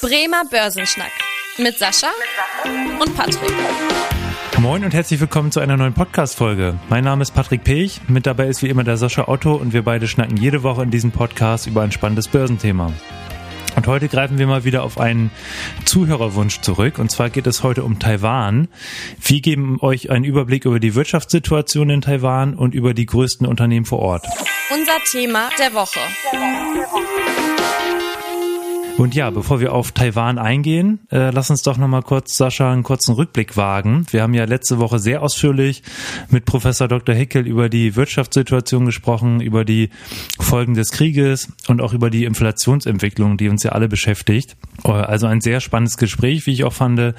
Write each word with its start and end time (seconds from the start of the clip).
Bremer 0.00 0.44
Börsenschnack 0.48 1.10
mit 1.58 1.76
Sascha 1.76 2.06
und 3.00 3.16
Patrick. 3.16 3.52
Moin 4.58 4.84
und 4.84 4.94
herzlich 4.94 5.18
willkommen 5.18 5.50
zu 5.50 5.58
einer 5.58 5.76
neuen 5.76 5.92
Podcast-Folge. 5.92 6.78
Mein 6.88 7.02
Name 7.02 7.22
ist 7.22 7.32
Patrick 7.32 7.64
Pech, 7.64 8.00
mit 8.06 8.24
dabei 8.24 8.46
ist 8.46 8.62
wie 8.62 8.68
immer 8.68 8.84
der 8.84 8.96
Sascha 8.96 9.26
Otto 9.26 9.56
und 9.56 9.72
wir 9.72 9.82
beide 9.82 10.06
schnacken 10.06 10.36
jede 10.36 10.62
Woche 10.62 10.84
in 10.84 10.92
diesem 10.92 11.10
Podcast 11.10 11.66
über 11.66 11.82
ein 11.82 11.90
spannendes 11.90 12.28
Börsenthema. 12.28 12.92
Und 13.74 13.86
heute 13.88 14.06
greifen 14.06 14.38
wir 14.38 14.46
mal 14.46 14.62
wieder 14.62 14.84
auf 14.84 14.98
einen 15.00 15.32
Zuhörerwunsch 15.84 16.60
zurück. 16.60 17.00
Und 17.00 17.10
zwar 17.10 17.28
geht 17.28 17.48
es 17.48 17.64
heute 17.64 17.82
um 17.82 17.98
Taiwan. 17.98 18.68
Wir 19.20 19.40
geben 19.40 19.78
euch 19.80 20.10
einen 20.10 20.24
Überblick 20.24 20.64
über 20.64 20.78
die 20.78 20.94
Wirtschaftssituation 20.94 21.90
in 21.90 22.02
Taiwan 22.02 22.54
und 22.54 22.72
über 22.72 22.94
die 22.94 23.06
größten 23.06 23.48
Unternehmen 23.48 23.84
vor 23.84 23.98
Ort. 23.98 24.26
Unser 24.70 24.98
Thema 25.10 25.50
der 25.58 25.74
Woche. 25.74 25.98
Der 26.32 26.40
Woche, 26.40 26.74
der 26.74 26.86
Woche. 26.92 27.57
Und 28.98 29.14
ja, 29.14 29.30
bevor 29.30 29.60
wir 29.60 29.74
auf 29.74 29.92
Taiwan 29.92 30.38
eingehen, 30.38 30.98
äh, 31.12 31.30
lass 31.30 31.50
uns 31.50 31.62
doch 31.62 31.76
nochmal 31.76 32.02
kurz, 32.02 32.36
Sascha, 32.36 32.72
einen 32.72 32.82
kurzen 32.82 33.14
Rückblick 33.14 33.56
wagen. 33.56 34.04
Wir 34.10 34.22
haben 34.22 34.34
ja 34.34 34.44
letzte 34.44 34.80
Woche 34.80 34.98
sehr 34.98 35.22
ausführlich 35.22 35.84
mit 36.30 36.44
Professor 36.46 36.88
Dr. 36.88 37.14
Hickel 37.14 37.46
über 37.46 37.68
die 37.68 37.94
Wirtschaftssituation 37.94 38.86
gesprochen, 38.86 39.40
über 39.40 39.64
die 39.64 39.90
Folgen 40.40 40.74
des 40.74 40.90
Krieges 40.90 41.52
und 41.68 41.80
auch 41.80 41.92
über 41.92 42.10
die 42.10 42.24
Inflationsentwicklung, 42.24 43.36
die 43.36 43.48
uns 43.48 43.62
ja 43.62 43.70
alle 43.70 43.88
beschäftigt. 43.88 44.56
Äh, 44.84 44.90
also 44.90 45.28
ein 45.28 45.40
sehr 45.40 45.60
spannendes 45.60 45.96
Gespräch, 45.96 46.46
wie 46.46 46.52
ich 46.52 46.64
auch 46.64 46.72
fand. 46.72 47.14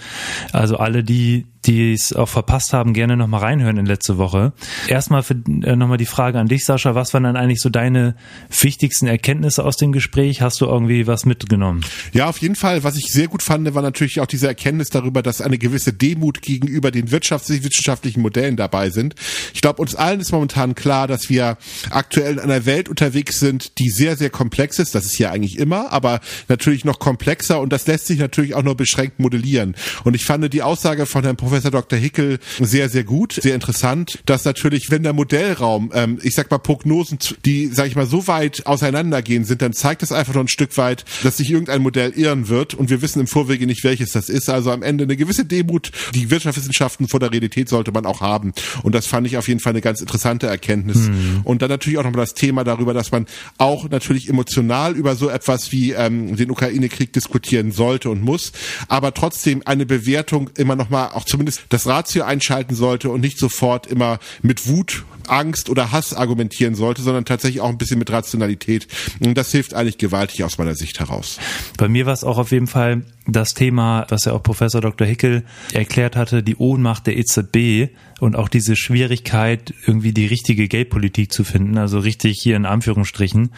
Also 0.51 0.75
alle, 0.75 1.05
die 1.05 1.45
die 1.65 1.93
es 1.93 2.13
auch 2.13 2.29
verpasst 2.29 2.73
haben, 2.73 2.93
gerne 2.93 3.17
nochmal 3.17 3.41
reinhören 3.41 3.77
in 3.77 3.85
letzte 3.85 4.17
Woche. 4.17 4.53
Erstmal 4.87 5.23
äh, 5.63 5.75
nochmal 5.75 5.97
die 5.97 6.05
Frage 6.05 6.39
an 6.39 6.47
dich, 6.47 6.65
Sascha. 6.65 6.95
Was 6.95 7.13
waren 7.13 7.23
dann 7.23 7.35
eigentlich 7.35 7.59
so 7.59 7.69
deine 7.69 8.15
wichtigsten 8.61 9.07
Erkenntnisse 9.07 9.63
aus 9.65 9.75
dem 9.75 9.91
Gespräch? 9.91 10.41
Hast 10.41 10.61
du 10.61 10.65
irgendwie 10.65 11.05
was 11.05 11.25
mitgenommen? 11.25 11.81
Ja, 12.13 12.27
auf 12.27 12.37
jeden 12.39 12.55
Fall. 12.55 12.83
Was 12.83 12.95
ich 12.95 13.11
sehr 13.11 13.27
gut 13.27 13.43
fand, 13.43 13.73
war 13.75 13.81
natürlich 13.81 14.21
auch 14.21 14.25
diese 14.25 14.47
Erkenntnis 14.47 14.89
darüber, 14.89 15.21
dass 15.21 15.41
eine 15.41 15.57
gewisse 15.57 15.93
Demut 15.93 16.41
gegenüber 16.41 16.91
den 16.91 17.11
wirtschaftswissenschaftlichen 17.11 18.21
Modellen 18.21 18.55
dabei 18.55 18.89
sind. 18.89 19.15
Ich 19.53 19.61
glaube, 19.61 19.81
uns 19.81 19.95
allen 19.95 20.21
ist 20.21 20.31
momentan 20.31 20.75
klar, 20.75 21.07
dass 21.07 21.29
wir 21.29 21.57
aktuell 21.89 22.33
in 22.33 22.39
einer 22.39 22.65
Welt 22.65 22.87
unterwegs 22.87 23.39
sind, 23.39 23.79
die 23.79 23.89
sehr, 23.89 24.15
sehr 24.15 24.29
komplex 24.29 24.79
ist. 24.79 24.95
Das 24.95 25.05
ist 25.05 25.17
ja 25.17 25.31
eigentlich 25.31 25.59
immer, 25.59 25.91
aber 25.91 26.21
natürlich 26.47 26.85
noch 26.85 26.99
komplexer 26.99 27.59
und 27.59 27.73
das 27.73 27.85
lässt 27.85 28.07
sich 28.07 28.19
natürlich 28.19 28.55
auch 28.55 28.63
nur 28.63 28.75
beschränkt 28.75 29.19
modellieren. 29.19 29.75
Und 30.05 30.15
ich 30.15 30.23
fand 30.23 30.39
die 30.53 30.63
Aussage 30.63 31.05
von 31.05 31.23
Herrn 31.23 31.35
Professor 31.35 31.48
Professor 31.49 31.71
Dr. 31.71 31.97
Hickel 31.97 32.37
sehr, 32.59 32.89
sehr 32.89 33.03
gut, 33.03 33.33
sehr 33.33 33.55
interessant, 33.55 34.19
dass 34.25 34.45
natürlich, 34.45 34.91
wenn 34.91 35.01
der 35.01 35.13
Modellraum, 35.13 35.91
ähm, 35.95 36.19
ich 36.21 36.35
sag 36.35 36.51
mal 36.51 36.59
Prognosen, 36.59 37.17
die, 37.43 37.67
sag 37.67 37.87
ich 37.87 37.95
mal, 37.95 38.05
so 38.05 38.27
weit 38.27 38.67
auseinandergehen 38.67 39.45
sind, 39.45 39.63
dann 39.63 39.73
zeigt 39.73 40.03
das 40.03 40.11
einfach 40.11 40.35
noch 40.35 40.41
ein 40.41 40.47
Stück 40.47 40.77
weit, 40.77 41.05
dass 41.23 41.37
sich 41.37 41.49
irgendein 41.49 41.81
Modell 41.81 42.11
irren 42.11 42.49
wird 42.49 42.75
und 42.75 42.91
wir 42.91 43.01
wissen 43.01 43.19
im 43.19 43.25
Vorwege 43.25 43.65
nicht, 43.65 43.83
welches 43.83 44.11
das 44.11 44.29
ist. 44.29 44.47
Also 44.47 44.69
am 44.69 44.83
Ende 44.83 45.05
eine 45.05 45.17
gewisse 45.17 45.43
Demut, 45.43 45.91
die 46.13 46.29
Wirtschaftswissenschaften 46.29 47.07
vor 47.07 47.19
der 47.19 47.31
Realität 47.31 47.67
sollte 47.67 47.91
man 47.91 48.05
auch 48.05 48.21
haben. 48.21 48.53
Und 48.83 48.93
das 48.93 49.07
fand 49.07 49.25
ich 49.25 49.35
auf 49.35 49.47
jeden 49.47 49.59
Fall 49.59 49.71
eine 49.71 49.81
ganz 49.81 50.01
interessante 50.01 50.45
Erkenntnis. 50.45 51.07
Mhm. 51.07 51.41
Und 51.45 51.63
dann 51.63 51.69
natürlich 51.69 51.97
auch 51.97 52.03
nochmal 52.03 52.21
das 52.21 52.35
Thema 52.35 52.63
darüber, 52.63 52.93
dass 52.93 53.11
man 53.11 53.25
auch 53.57 53.89
natürlich 53.89 54.29
emotional 54.29 54.95
über 54.95 55.15
so 55.15 55.29
etwas 55.29 55.71
wie 55.71 55.93
ähm, 55.93 56.35
den 56.35 56.51
Ukraine-Krieg 56.51 57.11
diskutieren 57.11 57.71
sollte 57.71 58.11
und 58.11 58.21
muss, 58.21 58.51
aber 58.87 59.15
trotzdem 59.15 59.63
eine 59.65 59.87
Bewertung 59.87 60.51
immer 60.55 60.75
nochmal 60.75 61.09
auch 61.13 61.25
zumindest 61.25 61.38
zumindest 61.39 61.61
das 61.69 61.87
Ratio 61.87 62.23
einschalten 62.23 62.75
sollte 62.75 63.09
und 63.09 63.21
nicht 63.21 63.39
sofort 63.39 63.87
immer 63.87 64.19
mit 64.41 64.67
Wut, 64.67 65.05
Angst 65.27 65.69
oder 65.69 65.93
Hass 65.93 66.13
argumentieren 66.13 66.75
sollte, 66.75 67.01
sondern 67.01 67.23
tatsächlich 67.23 67.61
auch 67.61 67.69
ein 67.69 67.77
bisschen 67.77 67.99
mit 67.99 68.11
Rationalität. 68.11 68.87
Und 69.21 69.37
das 69.37 69.51
hilft 69.51 69.73
eigentlich 69.73 69.97
gewaltig 69.97 70.43
aus 70.43 70.57
meiner 70.57 70.75
Sicht 70.75 70.99
heraus. 70.99 71.39
Bei 71.77 71.87
mir 71.87 72.05
war 72.05 72.13
es 72.13 72.25
auch 72.25 72.37
auf 72.37 72.51
jeden 72.51 72.67
Fall 72.67 73.03
das 73.25 73.53
Thema, 73.53 74.05
was 74.09 74.25
ja 74.25 74.33
auch 74.33 74.43
Professor 74.43 74.81
Dr. 74.81 75.07
Hickel 75.07 75.43
erklärt 75.71 76.17
hatte, 76.17 76.43
die 76.43 76.55
Ohnmacht 76.57 77.07
der 77.07 77.15
EZB 77.15 77.93
und 78.19 78.35
auch 78.35 78.49
diese 78.49 78.75
Schwierigkeit, 78.75 79.73
irgendwie 79.85 80.11
die 80.11 80.25
richtige 80.25 80.67
Geldpolitik 80.67 81.31
zu 81.31 81.43
finden, 81.43 81.77
also 81.77 81.99
richtig 81.99 82.39
hier 82.41 82.55
in 82.55 82.65
Anführungsstrichen, 82.65 83.51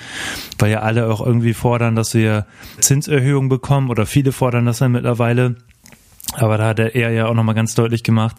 weil 0.59 0.71
ja 0.71 0.81
alle 0.81 1.07
auch 1.07 1.25
irgendwie 1.25 1.53
fordern, 1.53 1.95
dass 1.95 2.13
wir 2.13 2.45
Zinserhöhungen 2.79 3.49
bekommen 3.49 3.89
oder 3.89 4.05
viele 4.05 4.33
fordern 4.33 4.65
das 4.65 4.79
ja 4.79 4.89
mittlerweile 4.89 5.55
aber 6.33 6.57
da 6.57 6.67
hat 6.67 6.79
er 6.79 7.11
ja 7.11 7.27
auch 7.27 7.33
nochmal 7.33 7.55
ganz 7.55 7.75
deutlich 7.75 8.03
gemacht, 8.03 8.37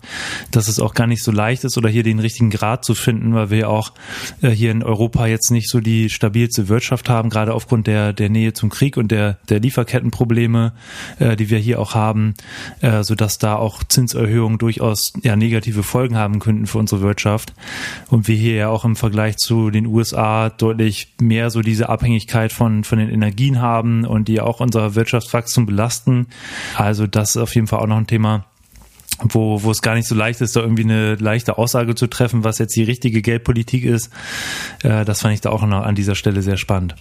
dass 0.50 0.68
es 0.68 0.80
auch 0.80 0.94
gar 0.94 1.06
nicht 1.06 1.22
so 1.22 1.30
leicht 1.30 1.64
ist 1.64 1.76
oder 1.76 1.88
hier 1.88 2.02
den 2.02 2.18
richtigen 2.18 2.50
Grad 2.50 2.84
zu 2.84 2.94
finden, 2.94 3.34
weil 3.34 3.50
wir 3.50 3.68
auch 3.68 3.92
äh, 4.40 4.50
hier 4.50 4.70
in 4.70 4.82
Europa 4.82 5.26
jetzt 5.26 5.50
nicht 5.50 5.68
so 5.68 5.80
die 5.80 6.08
stabilste 6.08 6.68
Wirtschaft 6.68 7.08
haben, 7.08 7.28
gerade 7.28 7.52
aufgrund 7.54 7.86
der, 7.86 8.12
der 8.12 8.30
Nähe 8.30 8.52
zum 8.54 8.70
Krieg 8.70 8.96
und 8.96 9.10
der, 9.10 9.38
der 9.48 9.60
Lieferkettenprobleme, 9.60 10.72
äh, 11.18 11.36
die 11.36 11.50
wir 11.50 11.58
hier 11.58 11.80
auch 11.80 11.94
haben, 11.94 12.34
äh, 12.80 13.02
sodass 13.02 13.38
da 13.38 13.56
auch 13.56 13.84
Zinserhöhungen 13.84 14.58
durchaus 14.58 15.12
ja 15.22 15.36
negative 15.36 15.82
Folgen 15.82 16.16
haben 16.16 16.38
könnten 16.38 16.66
für 16.66 16.78
unsere 16.78 17.02
Wirtschaft. 17.02 17.52
Und 18.08 18.28
wir 18.28 18.36
hier 18.36 18.54
ja 18.54 18.68
auch 18.68 18.84
im 18.84 18.96
Vergleich 18.96 19.36
zu 19.36 19.70
den 19.70 19.86
USA 19.86 20.48
deutlich 20.48 21.14
mehr 21.20 21.50
so 21.50 21.60
diese 21.60 21.88
Abhängigkeit 21.88 22.52
von, 22.52 22.84
von 22.84 22.98
den 22.98 23.10
Energien 23.10 23.60
haben 23.60 24.04
und 24.06 24.28
die 24.28 24.40
auch 24.40 24.60
unser 24.60 24.94
Wirtschaftswachstum 24.94 25.66
belasten. 25.66 26.26
Also 26.76 27.06
das 27.06 27.36
ist 27.36 27.42
auf 27.42 27.54
jeden 27.54 27.66
Fall 27.66 27.81
auch 27.82 27.86
noch 27.86 27.98
ein 27.98 28.06
Thema, 28.06 28.46
wo, 29.20 29.62
wo 29.62 29.70
es 29.70 29.82
gar 29.82 29.94
nicht 29.94 30.08
so 30.08 30.14
leicht 30.14 30.40
ist, 30.40 30.56
da 30.56 30.60
irgendwie 30.60 30.84
eine 30.84 31.16
leichte 31.16 31.58
Aussage 31.58 31.94
zu 31.94 32.06
treffen, 32.06 32.44
was 32.44 32.58
jetzt 32.58 32.74
die 32.76 32.82
richtige 32.82 33.22
Geldpolitik 33.22 33.84
ist. 33.84 34.10
Äh, 34.82 35.04
das 35.04 35.20
fand 35.20 35.34
ich 35.34 35.40
da 35.40 35.50
auch 35.50 35.64
noch 35.64 35.82
an 35.82 35.94
dieser 35.94 36.14
Stelle 36.14 36.42
sehr 36.42 36.56
spannend. 36.56 36.94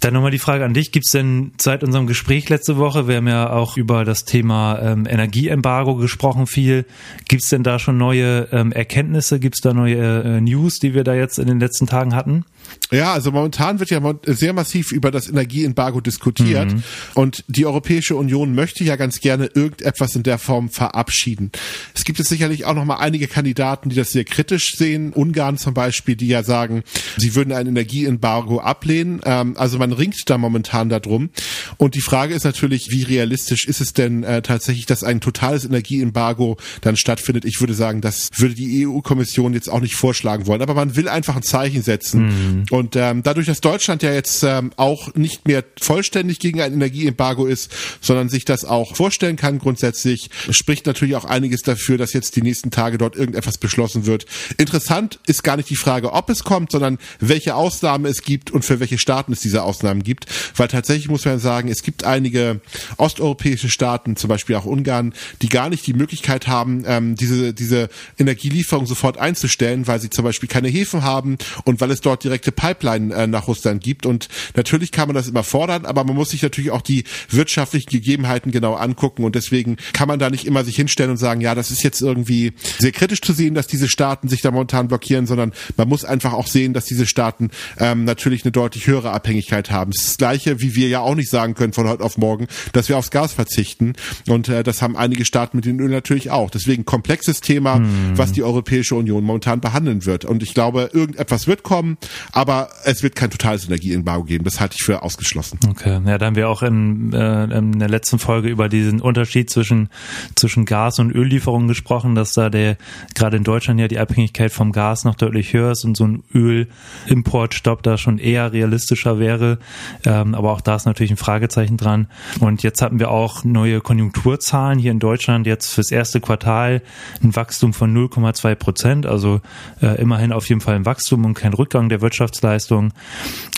Dann 0.00 0.14
nochmal 0.14 0.30
die 0.30 0.38
Frage 0.38 0.64
an 0.64 0.74
dich. 0.74 0.92
Gibt 0.92 1.06
es 1.06 1.12
denn 1.12 1.52
seit 1.58 1.82
unserem 1.82 2.06
Gespräch 2.06 2.48
letzte 2.48 2.76
Woche, 2.76 3.08
wir 3.08 3.16
haben 3.16 3.26
ja 3.26 3.50
auch 3.50 3.76
über 3.76 4.04
das 4.04 4.24
Thema 4.24 4.78
ähm, 4.80 5.06
Energieembargo 5.08 5.96
gesprochen 5.96 6.46
viel, 6.46 6.84
gibt 7.26 7.42
es 7.42 7.48
denn 7.48 7.64
da 7.64 7.80
schon 7.80 7.98
neue 7.98 8.48
ähm, 8.52 8.70
Erkenntnisse? 8.70 9.40
Gibt 9.40 9.56
es 9.56 9.60
da 9.60 9.74
neue 9.74 10.22
äh, 10.22 10.40
News, 10.40 10.78
die 10.78 10.94
wir 10.94 11.02
da 11.02 11.14
jetzt 11.14 11.38
in 11.38 11.48
den 11.48 11.58
letzten 11.58 11.86
Tagen 11.86 12.14
hatten? 12.14 12.44
Ja, 12.90 13.12
also 13.12 13.30
momentan 13.32 13.80
wird 13.80 13.90
ja 13.90 14.00
sehr 14.26 14.54
massiv 14.54 14.92
über 14.92 15.10
das 15.10 15.28
Energieembargo 15.28 16.00
diskutiert 16.00 16.72
mhm. 16.72 16.82
und 17.14 17.44
die 17.46 17.66
Europäische 17.66 18.16
Union 18.16 18.54
möchte 18.54 18.82
ja 18.82 18.96
ganz 18.96 19.20
gerne 19.20 19.46
irgendetwas 19.46 20.14
in 20.14 20.22
der 20.22 20.38
Form 20.38 20.70
verabschieden. 20.70 21.52
Es 21.94 22.04
gibt 22.04 22.18
jetzt 22.18 22.28
sicherlich 22.28 22.64
auch 22.64 22.74
noch 22.74 22.86
mal 22.86 22.96
einige 22.96 23.28
Kandidaten, 23.28 23.90
die 23.90 23.96
das 23.96 24.10
sehr 24.10 24.24
kritisch 24.24 24.76
sehen. 24.76 25.12
Ungarn 25.12 25.58
zum 25.58 25.74
Beispiel, 25.74 26.16
die 26.16 26.28
ja 26.28 26.42
sagen, 26.42 26.82
sie 27.18 27.34
würden 27.34 27.52
ein 27.52 27.66
Energieembargo 27.66 28.60
ablehnen. 28.60 29.20
Ähm, 29.24 29.54
also 29.58 29.76
man 29.78 29.92
ringt 29.92 30.22
da 30.26 30.38
momentan 30.38 30.88
darum. 30.88 31.28
Und 31.76 31.94
die 31.94 32.00
Frage 32.00 32.34
ist 32.34 32.44
natürlich, 32.44 32.90
wie 32.90 33.02
realistisch 33.02 33.66
ist 33.66 33.82
es 33.82 33.92
denn 33.92 34.22
äh, 34.22 34.40
tatsächlich, 34.40 34.86
dass 34.86 35.04
ein 35.04 35.20
totales 35.20 35.66
Energieembargo 35.66 36.56
dann 36.80 36.96
stattfindet? 36.96 37.44
Ich 37.44 37.60
würde 37.60 37.74
sagen, 37.74 38.00
das 38.00 38.30
würde 38.34 38.54
die 38.54 38.86
EU-Kommission 38.86 39.52
jetzt 39.52 39.68
auch 39.68 39.80
nicht 39.80 39.94
vorschlagen 39.94 40.46
wollen. 40.46 40.62
Aber 40.62 40.74
man 40.74 40.96
will 40.96 41.08
einfach 41.08 41.36
ein 41.36 41.42
Zeichen 41.42 41.82
setzen. 41.82 42.26
Mhm 42.26 42.57
Mhm. 42.58 42.66
Und 42.70 42.96
ähm, 42.96 43.22
dadurch, 43.22 43.46
dass 43.46 43.60
Deutschland 43.60 44.02
ja 44.02 44.12
jetzt 44.12 44.42
ähm, 44.42 44.72
auch 44.76 45.14
nicht 45.14 45.46
mehr 45.46 45.64
vollständig 45.80 46.38
gegen 46.38 46.60
ein 46.60 46.72
Energieembargo 46.72 47.46
ist, 47.46 47.70
sondern 48.00 48.28
sich 48.28 48.44
das 48.44 48.64
auch 48.64 48.96
vorstellen 48.96 49.36
kann 49.36 49.58
grundsätzlich, 49.58 50.30
spricht 50.50 50.86
natürlich 50.86 51.16
auch 51.16 51.24
einiges 51.24 51.62
dafür, 51.62 51.98
dass 51.98 52.12
jetzt 52.12 52.36
die 52.36 52.42
nächsten 52.42 52.70
Tage 52.70 52.98
dort 52.98 53.16
irgendetwas 53.16 53.58
beschlossen 53.58 54.06
wird. 54.06 54.26
Interessant 54.56 55.20
ist 55.26 55.42
gar 55.42 55.56
nicht 55.56 55.70
die 55.70 55.76
Frage, 55.76 56.12
ob 56.12 56.30
es 56.30 56.44
kommt, 56.44 56.72
sondern 56.72 56.98
welche 57.20 57.54
Ausnahmen 57.54 58.06
es 58.06 58.22
gibt 58.22 58.50
und 58.50 58.64
für 58.64 58.80
welche 58.80 58.98
Staaten 58.98 59.32
es 59.32 59.40
diese 59.40 59.62
Ausnahmen 59.62 60.02
gibt. 60.02 60.26
Weil 60.56 60.68
tatsächlich 60.68 61.08
muss 61.08 61.24
man 61.24 61.38
sagen, 61.38 61.68
es 61.68 61.82
gibt 61.82 62.04
einige 62.04 62.60
osteuropäische 62.96 63.68
Staaten, 63.68 64.16
zum 64.16 64.28
Beispiel 64.28 64.56
auch 64.56 64.64
Ungarn, 64.64 65.14
die 65.42 65.48
gar 65.48 65.68
nicht 65.68 65.86
die 65.86 65.94
Möglichkeit 65.94 66.46
haben, 66.46 66.84
ähm, 66.86 67.14
diese, 67.14 67.54
diese 67.54 67.88
Energielieferung 68.18 68.86
sofort 68.86 69.18
einzustellen, 69.18 69.86
weil 69.86 70.00
sie 70.00 70.10
zum 70.10 70.24
Beispiel 70.24 70.48
keine 70.48 70.68
Häfen 70.68 71.02
haben 71.02 71.38
und 71.64 71.80
weil 71.80 71.90
es 71.90 72.00
dort 72.00 72.24
direkte 72.24 72.47
direkte 72.48 72.52
Pipeline 72.52 73.14
äh, 73.14 73.26
nach 73.26 73.46
Russland 73.46 73.82
gibt. 73.82 74.06
Und 74.06 74.28
natürlich 74.56 74.92
kann 74.92 75.08
man 75.08 75.14
das 75.14 75.28
immer 75.28 75.42
fordern, 75.42 75.86
aber 75.86 76.04
man 76.04 76.16
muss 76.16 76.30
sich 76.30 76.42
natürlich 76.42 76.70
auch 76.70 76.82
die 76.82 77.04
wirtschaftlichen 77.30 77.90
Gegebenheiten 77.90 78.50
genau 78.50 78.74
angucken. 78.74 79.24
Und 79.24 79.34
deswegen 79.34 79.76
kann 79.92 80.08
man 80.08 80.18
da 80.18 80.30
nicht 80.30 80.46
immer 80.46 80.64
sich 80.64 80.76
hinstellen 80.76 81.10
und 81.10 81.16
sagen, 81.16 81.40
ja, 81.40 81.54
das 81.54 81.70
ist 81.70 81.82
jetzt 81.82 82.00
irgendwie 82.00 82.52
sehr 82.78 82.92
kritisch 82.92 83.20
zu 83.20 83.32
sehen, 83.32 83.54
dass 83.54 83.66
diese 83.66 83.88
Staaten 83.88 84.28
sich 84.28 84.40
da 84.40 84.50
momentan 84.50 84.88
blockieren, 84.88 85.26
sondern 85.26 85.52
man 85.76 85.88
muss 85.88 86.04
einfach 86.04 86.32
auch 86.32 86.46
sehen, 86.46 86.72
dass 86.72 86.84
diese 86.84 87.06
Staaten 87.06 87.50
ähm, 87.78 88.04
natürlich 88.04 88.44
eine 88.44 88.52
deutlich 88.52 88.86
höhere 88.86 89.12
Abhängigkeit 89.12 89.70
haben. 89.70 89.92
Das, 89.92 90.02
ist 90.02 90.08
das 90.10 90.18
Gleiche, 90.18 90.60
wie 90.60 90.74
wir 90.74 90.88
ja 90.88 91.00
auch 91.00 91.14
nicht 91.14 91.30
sagen 91.30 91.54
können 91.54 91.72
von 91.72 91.88
heute 91.88 92.02
auf 92.02 92.18
morgen, 92.18 92.46
dass 92.72 92.88
wir 92.88 92.98
aufs 92.98 93.10
Gas 93.10 93.32
verzichten. 93.32 93.94
Und 94.28 94.48
äh, 94.48 94.62
das 94.62 94.82
haben 94.82 94.96
einige 94.96 95.24
Staaten 95.24 95.56
mit 95.56 95.66
dem 95.66 95.80
Öl 95.80 95.90
natürlich 95.90 96.30
auch. 96.30 96.50
Deswegen 96.50 96.84
komplexes 96.84 97.40
Thema, 97.40 97.76
hm. 97.76 98.16
was 98.16 98.32
die 98.32 98.42
Europäische 98.42 98.94
Union 98.94 99.24
momentan 99.24 99.60
behandeln 99.60 100.04
wird. 100.06 100.24
Und 100.24 100.42
ich 100.42 100.54
glaube, 100.54 100.90
irgendetwas 100.92 101.46
wird 101.46 101.62
kommen, 101.62 101.98
aber 102.38 102.68
es 102.84 103.02
wird 103.02 103.16
kein 103.16 103.30
totales 103.30 103.66
Energieembargo 103.66 104.22
geben. 104.22 104.44
Das 104.44 104.60
halte 104.60 104.76
ich 104.78 104.84
für 104.84 105.02
ausgeschlossen. 105.02 105.58
Okay, 105.68 106.00
ja, 106.06 106.18
da 106.18 106.26
haben 106.26 106.36
wir 106.36 106.48
auch 106.48 106.62
in, 106.62 107.12
äh, 107.12 107.44
in 107.46 107.80
der 107.80 107.88
letzten 107.88 108.20
Folge 108.20 108.48
über 108.48 108.68
diesen 108.68 109.00
Unterschied 109.00 109.50
zwischen 109.50 109.88
zwischen 110.36 110.64
Gas 110.64 111.00
und 111.00 111.12
Öllieferungen 111.12 111.66
gesprochen, 111.66 112.14
dass 112.14 112.34
da 112.34 112.48
der 112.48 112.76
gerade 113.16 113.38
in 113.38 113.42
Deutschland 113.42 113.80
ja 113.80 113.88
die 113.88 113.98
Abhängigkeit 113.98 114.52
vom 114.52 114.70
Gas 114.70 115.02
noch 115.02 115.16
deutlich 115.16 115.52
höher 115.52 115.72
ist 115.72 115.84
und 115.84 115.96
so 115.96 116.06
ein 116.06 116.22
Ölimportstopp 116.32 117.82
da 117.82 117.98
schon 117.98 118.18
eher 118.18 118.52
realistischer 118.52 119.18
wäre. 119.18 119.58
Ähm, 120.04 120.36
aber 120.36 120.52
auch 120.52 120.60
da 120.60 120.76
ist 120.76 120.86
natürlich 120.86 121.10
ein 121.10 121.16
Fragezeichen 121.16 121.76
dran. 121.76 122.06
Und 122.38 122.62
jetzt 122.62 122.82
hatten 122.82 123.00
wir 123.00 123.10
auch 123.10 123.42
neue 123.42 123.80
Konjunkturzahlen 123.80 124.78
hier 124.78 124.92
in 124.92 125.00
Deutschland 125.00 125.48
jetzt 125.48 125.74
fürs 125.74 125.90
erste 125.90 126.20
Quartal 126.20 126.82
ein 127.20 127.34
Wachstum 127.34 127.74
von 127.74 127.92
0,2 127.92 128.54
Prozent, 128.54 129.06
also 129.06 129.40
äh, 129.82 130.00
immerhin 130.00 130.30
auf 130.30 130.48
jeden 130.48 130.60
Fall 130.60 130.76
ein 130.76 130.86
Wachstum 130.86 131.24
und 131.24 131.34
kein 131.34 131.52
Rückgang 131.52 131.88
der 131.88 132.00
Wirtschaftsleistung. 132.28 132.92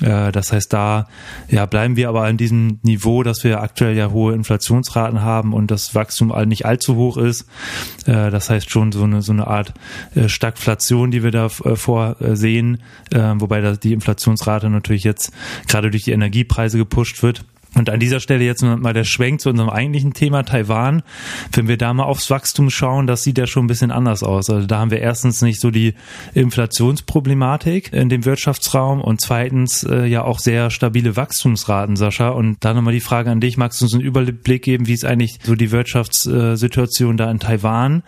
Äh, 0.03 0.33
das 0.33 0.53
heißt, 0.53 0.73
da 0.73 1.09
ja 1.49 1.67
bleiben 1.67 1.97
wir 1.97 2.09
aber 2.09 2.23
an 2.23 2.37
diesem 2.37 2.79
Niveau, 2.83 3.23
dass 3.23 3.45
wir 3.45 3.61
aktuell 3.61 3.97
ja 3.97 4.11
hohe 4.11 4.35
Inflationsraten 4.35 5.23
haben 5.23 5.53
und 5.53 5.71
das 5.71 5.95
Wachstum 5.95 6.33
nicht 6.47 6.67
allzu 6.67 6.97
hoch 6.97 7.17
ist. 7.17 7.47
Äh, 8.07 8.31
das 8.31 8.51
heißt 8.51 8.71
schon 8.71 8.93
so 8.93 9.05
eine 9.05 9.23
so 9.23 9.33
eine 9.33 9.47
Art 9.47 9.75
äh, 10.15 10.29
Stagflation, 10.29 11.11
die 11.11 11.23
wir 11.23 11.31
da 11.31 11.49
vorsehen, 11.49 12.79
wobei 13.11 13.61
die 13.77 13.93
Inflationsrate 13.93 14.71
natürlich 14.71 15.05
jetzt 15.05 15.33
gerade 15.67 15.91
durch 15.91 16.05
die 16.05 16.13
Energiepreise 16.13 16.79
gepusht 16.79 17.23
wird. 17.23 17.45
Und 17.75 17.89
an 17.89 18.01
dieser 18.01 18.21
Stelle 18.21 18.45
jetzt 18.45 18.63
mal 18.63 18.93
der 18.93 19.05
Schwenk 19.05 19.41
zu 19.41 19.51
unserem 19.51 19.71
eigentlichen 19.71 20.13
Thema 20.13 20.43
Taiwan. 20.43 21.03
Wenn 21.53 21.69
wir 21.69 21.77
da 21.77 21.95
mal 21.95 22.05
aufs 22.05 22.29
Wachstum 22.29 22.69
schauen, 22.69 23.07
das 23.07 23.23
sieht 23.23 23.39
ja 23.39 23.47
schon 23.47 23.65
ein 23.65 23.69
bisschen 23.69 23.91
anders 23.91 24.23
aus. 24.23 24.51
Also 24.51 24.67
da 24.67 24.79
haben 24.81 24.91
wir 24.91 24.99
erstens 24.99 25.41
nicht 25.43 25.61
so 25.61 25.71
die 25.71 25.95
Inflationsproblematik 26.35 27.93
in 27.93 28.09
dem 28.09 28.25
Wirtschaftsraum 28.25 29.01
und 29.01 29.21
zweitens 29.21 29.85
äh, 29.85 30.07
ja 30.07 30.25
auch 30.25 30.41
sehr 30.41 30.71
stabile 30.71 31.17
Wachstumsraten, 31.17 31.97
Sascha. 31.97 32.31
Und 32.31 32.57
da 32.61 32.75
nochmal 32.75 32.93
die 32.93 33.01
Frage 33.01 33.31
an 33.31 33.41
dich, 33.41 33.57
magst 33.57 33.81
du 33.81 33.85
uns 33.85 33.95
einen 33.95 34.03
Überblick 34.03 34.63
geben, 34.63 34.87
wie 34.87 34.95
ist 34.95 35.05
eigentlich 35.05 35.39
so 35.43 35.55
die 35.55 35.71
Wirtschaftssituation 35.71 37.17
da 37.17 37.31
in 37.31 37.39
Taiwan 37.39 38.03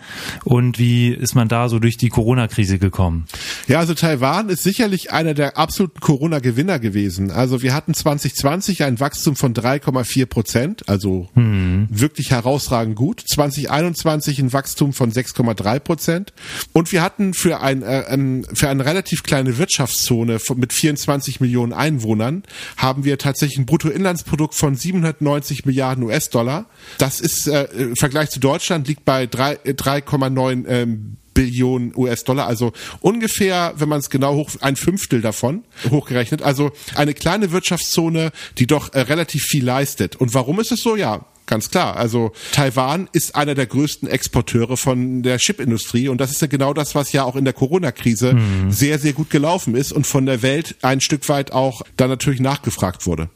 und 0.45 0.79
wie 0.79 1.09
ist 1.09 1.35
man 1.35 1.49
da 1.49 1.69
so 1.69 1.79
durch 1.79 1.97
die 1.97 2.09
Corona-Krise 2.09 2.79
gekommen? 2.79 3.27
Ja, 3.69 3.79
also 3.79 3.95
Taiwan 3.95 4.49
ist 4.49 4.65
sicherlich 4.65 5.13
einer 5.13 5.35
der 5.35 5.57
absoluten 5.57 6.01
Corona-Gewinner 6.01 6.79
gewesen. 6.79 7.31
Also 7.31 7.63
wir 7.63 7.75
hatten 7.75 7.95
2020 7.95 8.85
ein 8.85 9.01
Wachstum 9.01 9.37
von 9.37 9.52
3,4 9.55 10.27
Prozent, 10.27 10.89
also 10.89 11.29
mhm. 11.35 11.89
wirklich 11.91 12.31
herausragend 12.31 12.97
gut. 12.97 13.23
2021 13.27 14.39
ein 14.39 14.53
Wachstum 14.53 14.93
von 14.93 15.13
6,3 15.13 15.79
Prozent. 15.79 16.33
Und 16.73 16.93
wir 16.93 17.03
hatten 17.03 17.35
für, 17.35 17.61
ein, 17.61 17.83
äh, 17.83 18.55
für 18.55 18.69
eine 18.69 18.85
relativ 18.85 19.23
kleine 19.23 19.59
Wirtschaftszone 19.59 20.39
von, 20.39 20.59
mit 20.59 20.73
24 20.73 21.41
Millionen 21.41 21.73
Einwohnern 21.73 22.43
haben 22.77 23.05
wir 23.05 23.19
tatsächlich 23.19 23.59
ein 23.59 23.67
Bruttoinlandsprodukt 23.67 24.55
von 24.55 24.75
790 24.75 25.65
Milliarden 25.65 26.05
US-Dollar. 26.05 26.67
Das 26.99 27.21
ist 27.21 27.47
äh, 27.49 27.65
im 27.73 27.97
Vergleich 27.97 28.31
zu 28.31 28.41
Deutschland 28.41 28.89
liegt 28.89 29.05
bei 29.05 29.25
3,9 29.25 30.67
ähm, 30.69 31.17
Billionen 31.35 31.93
US-Dollar, 31.97 32.47
also 32.47 32.73
ungefähr, 33.01 33.75
wenn 33.77 33.89
man 33.89 34.01
es 34.01 34.11
genau 34.11 34.35
hoch, 34.35 34.51
ein 34.61 34.77
Fünftel 34.77 35.21
davon 35.21 35.65
hochgerechnet. 35.91 36.43
Also 36.43 36.73
eine 36.95 37.15
kleine 37.15 37.53
Wirtschaftszone, 37.53 38.33
die 38.59 38.67
doch 38.67 38.93
äh, 38.95 39.01
relativ 39.01 39.43
viel 39.43 39.65
leistet. 39.65 40.17
Und 40.17 40.35
warum 40.35 40.61
ist 40.61 40.73
es 40.73 40.83
so? 40.83 40.97
Ja, 40.97 41.27
ganz 41.47 41.71
klar. 41.71 41.97
Also 41.97 42.33
Taiwan 42.53 43.09
ist 43.13 43.35
einer 43.35 43.55
der 43.55 43.67
größten 43.67 44.09
Exporteure 44.09 44.77
von 44.77 45.23
der 45.23 45.39
Chipindustrie 45.39 46.09
und 46.09 46.21
das 46.21 46.31
ist 46.31 46.41
ja 46.41 46.47
genau 46.47 46.73
das, 46.73 46.95
was 46.95 47.13
ja 47.13 47.25
auch 47.25 47.37
in 47.37 47.45
der 47.45 47.55
Corona-Krise 47.55 48.35
mhm. 48.35 48.71
sehr, 48.71 48.99
sehr 48.99 49.13
gut 49.13 49.31
gelaufen 49.31 49.75
ist 49.75 49.93
und 49.93 50.07
von 50.07 50.27
der 50.27 50.43
Welt 50.43 50.77
ein 50.83 51.01
Stück 51.01 51.29
weit 51.29 51.53
auch 51.53 51.83
dann 51.97 52.09
natürlich 52.09 52.41
nachgefragt 52.41 53.07
wurde. 53.07 53.29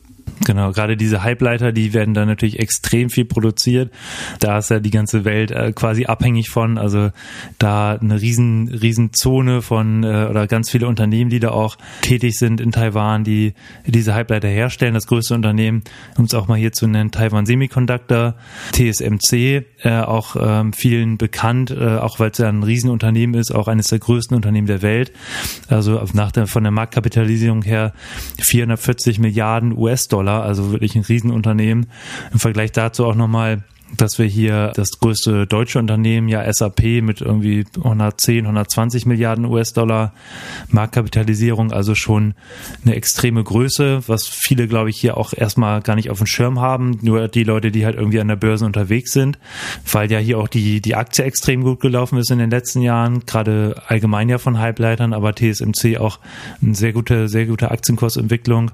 Genau, 0.45 0.71
gerade 0.73 0.97
diese 0.97 1.23
Halbleiter, 1.23 1.73
die 1.73 1.95
werden 1.95 2.13
da 2.13 2.27
natürlich 2.27 2.59
extrem 2.59 3.09
viel 3.09 3.25
produziert. 3.25 3.91
Da 4.39 4.59
ist 4.59 4.71
ja 4.71 4.81
die 4.81 4.91
ganze 4.91 5.25
Welt 5.25 5.51
äh, 5.51 5.73
quasi 5.73 6.07
abhängig 6.07 6.51
von. 6.51 6.79
Also 6.79 7.11
da 7.59 7.93
eine 7.95 8.21
riesen, 8.21 8.69
riesen 8.69 9.13
Zone 9.13 9.63
von 9.63 10.05
äh, 10.05 10.27
oder 10.29 10.47
ganz 10.47 10.71
viele 10.71 10.89
Unternehmen, 10.89 11.31
die 11.31 11.41
da 11.41 11.51
auch 11.51 11.77
tätig 12.03 12.39
sind 12.39 12.61
in 12.61 12.71
Taiwan, 12.71 13.25
die 13.25 13.55
diese 13.87 14.15
Halbleiter 14.15 14.49
herstellen. 14.49 14.95
Das 14.95 15.07
größte 15.07 15.35
Unternehmen, 15.35 15.83
um 16.19 16.27
es 16.27 16.35
auch 16.35 16.49
mal 16.49 16.59
hier 16.59 16.73
zu 16.73 16.87
nennen, 16.87 17.11
Taiwan 17.11 17.47
Semiconductor, 17.47 18.35
TSMC, 18.73 19.65
äh, 19.83 20.01
auch 20.01 20.37
ähm, 20.39 20.73
vielen 20.73 21.17
bekannt, 21.19 21.77
auch 21.77 22.21
weil 22.21 22.31
es 22.31 22.39
ja 22.39 22.49
ein 22.49 22.63
Riesenunternehmen 22.63 23.39
ist, 23.41 23.55
auch 23.55 23.69
eines 23.69 23.89
der 23.89 23.99
größten 23.99 24.37
Unternehmen 24.37 24.67
der 24.67 24.83
Welt. 24.83 25.13
Also 25.69 26.03
nach 26.13 26.31
der, 26.31 26.47
von 26.47 26.63
der 26.63 26.73
Marktkapitalisierung 26.73 27.63
her 27.63 27.93
440 28.39 29.19
Milliarden 29.19 29.77
US-Dollar 29.77 30.16
Dollar, 30.17 30.43
also 30.43 30.73
wirklich 30.73 30.97
ein 30.97 31.03
Riesenunternehmen. 31.03 31.89
Im 32.33 32.39
Vergleich 32.39 32.73
dazu 32.73 33.05
auch 33.05 33.15
nochmal 33.15 33.63
dass 33.97 34.19
wir 34.19 34.27
hier 34.27 34.73
das 34.75 34.99
größte 34.99 35.47
deutsche 35.47 35.79
Unternehmen, 35.79 36.29
ja 36.29 36.51
SAP 36.53 37.03
mit 37.03 37.21
irgendwie 37.21 37.65
110, 37.77 38.45
120 38.45 39.07
Milliarden 39.07 39.45
US-Dollar 39.45 40.13
Marktkapitalisierung, 40.69 41.73
also 41.73 41.95
schon 41.95 42.35
eine 42.85 42.95
extreme 42.97 43.45
Größe, 43.45 44.03
was 44.07 44.29
viele, 44.29 44.67
glaube 44.67 44.91
ich, 44.91 44.99
hier 44.99 45.17
auch 45.17 45.33
erstmal 45.33 45.81
gar 45.83 45.95
nicht 45.95 46.11
auf 46.11 46.19
dem 46.19 46.27
Schirm 46.27 46.61
haben, 46.61 46.99
nur 47.03 47.29
die 47.29 47.45
Leute, 47.45 47.71
die 47.71 47.85
halt 47.85 47.97
irgendwie 47.97 48.21
an 48.21 48.29
der 48.29 48.37
Börse 48.37 48.65
unterwegs 48.65 49.13
sind, 49.13 49.39
weil 49.91 50.11
ja 50.11 50.19
hier 50.19 50.39
auch 50.39 50.49
die, 50.49 50.81
die 50.81 50.95
Aktie 50.95 51.25
extrem 51.25 51.63
gut 51.63 51.81
gelaufen 51.81 52.19
ist 52.19 52.31
in 52.31 52.39
den 52.39 52.51
letzten 52.51 52.83
Jahren, 52.83 53.25
gerade 53.27 53.83
allgemein 53.87 54.29
ja 54.29 54.39
von 54.39 54.59
Halbleitern, 54.59 55.13
aber 55.13 55.35
TSMC 55.35 55.99
auch 55.99 56.19
eine 56.61 56.75
sehr 56.75 56.93
gute, 56.93 57.29
sehr 57.29 57.47
gute 57.47 57.71
Aktienkursentwicklung. 57.71 58.73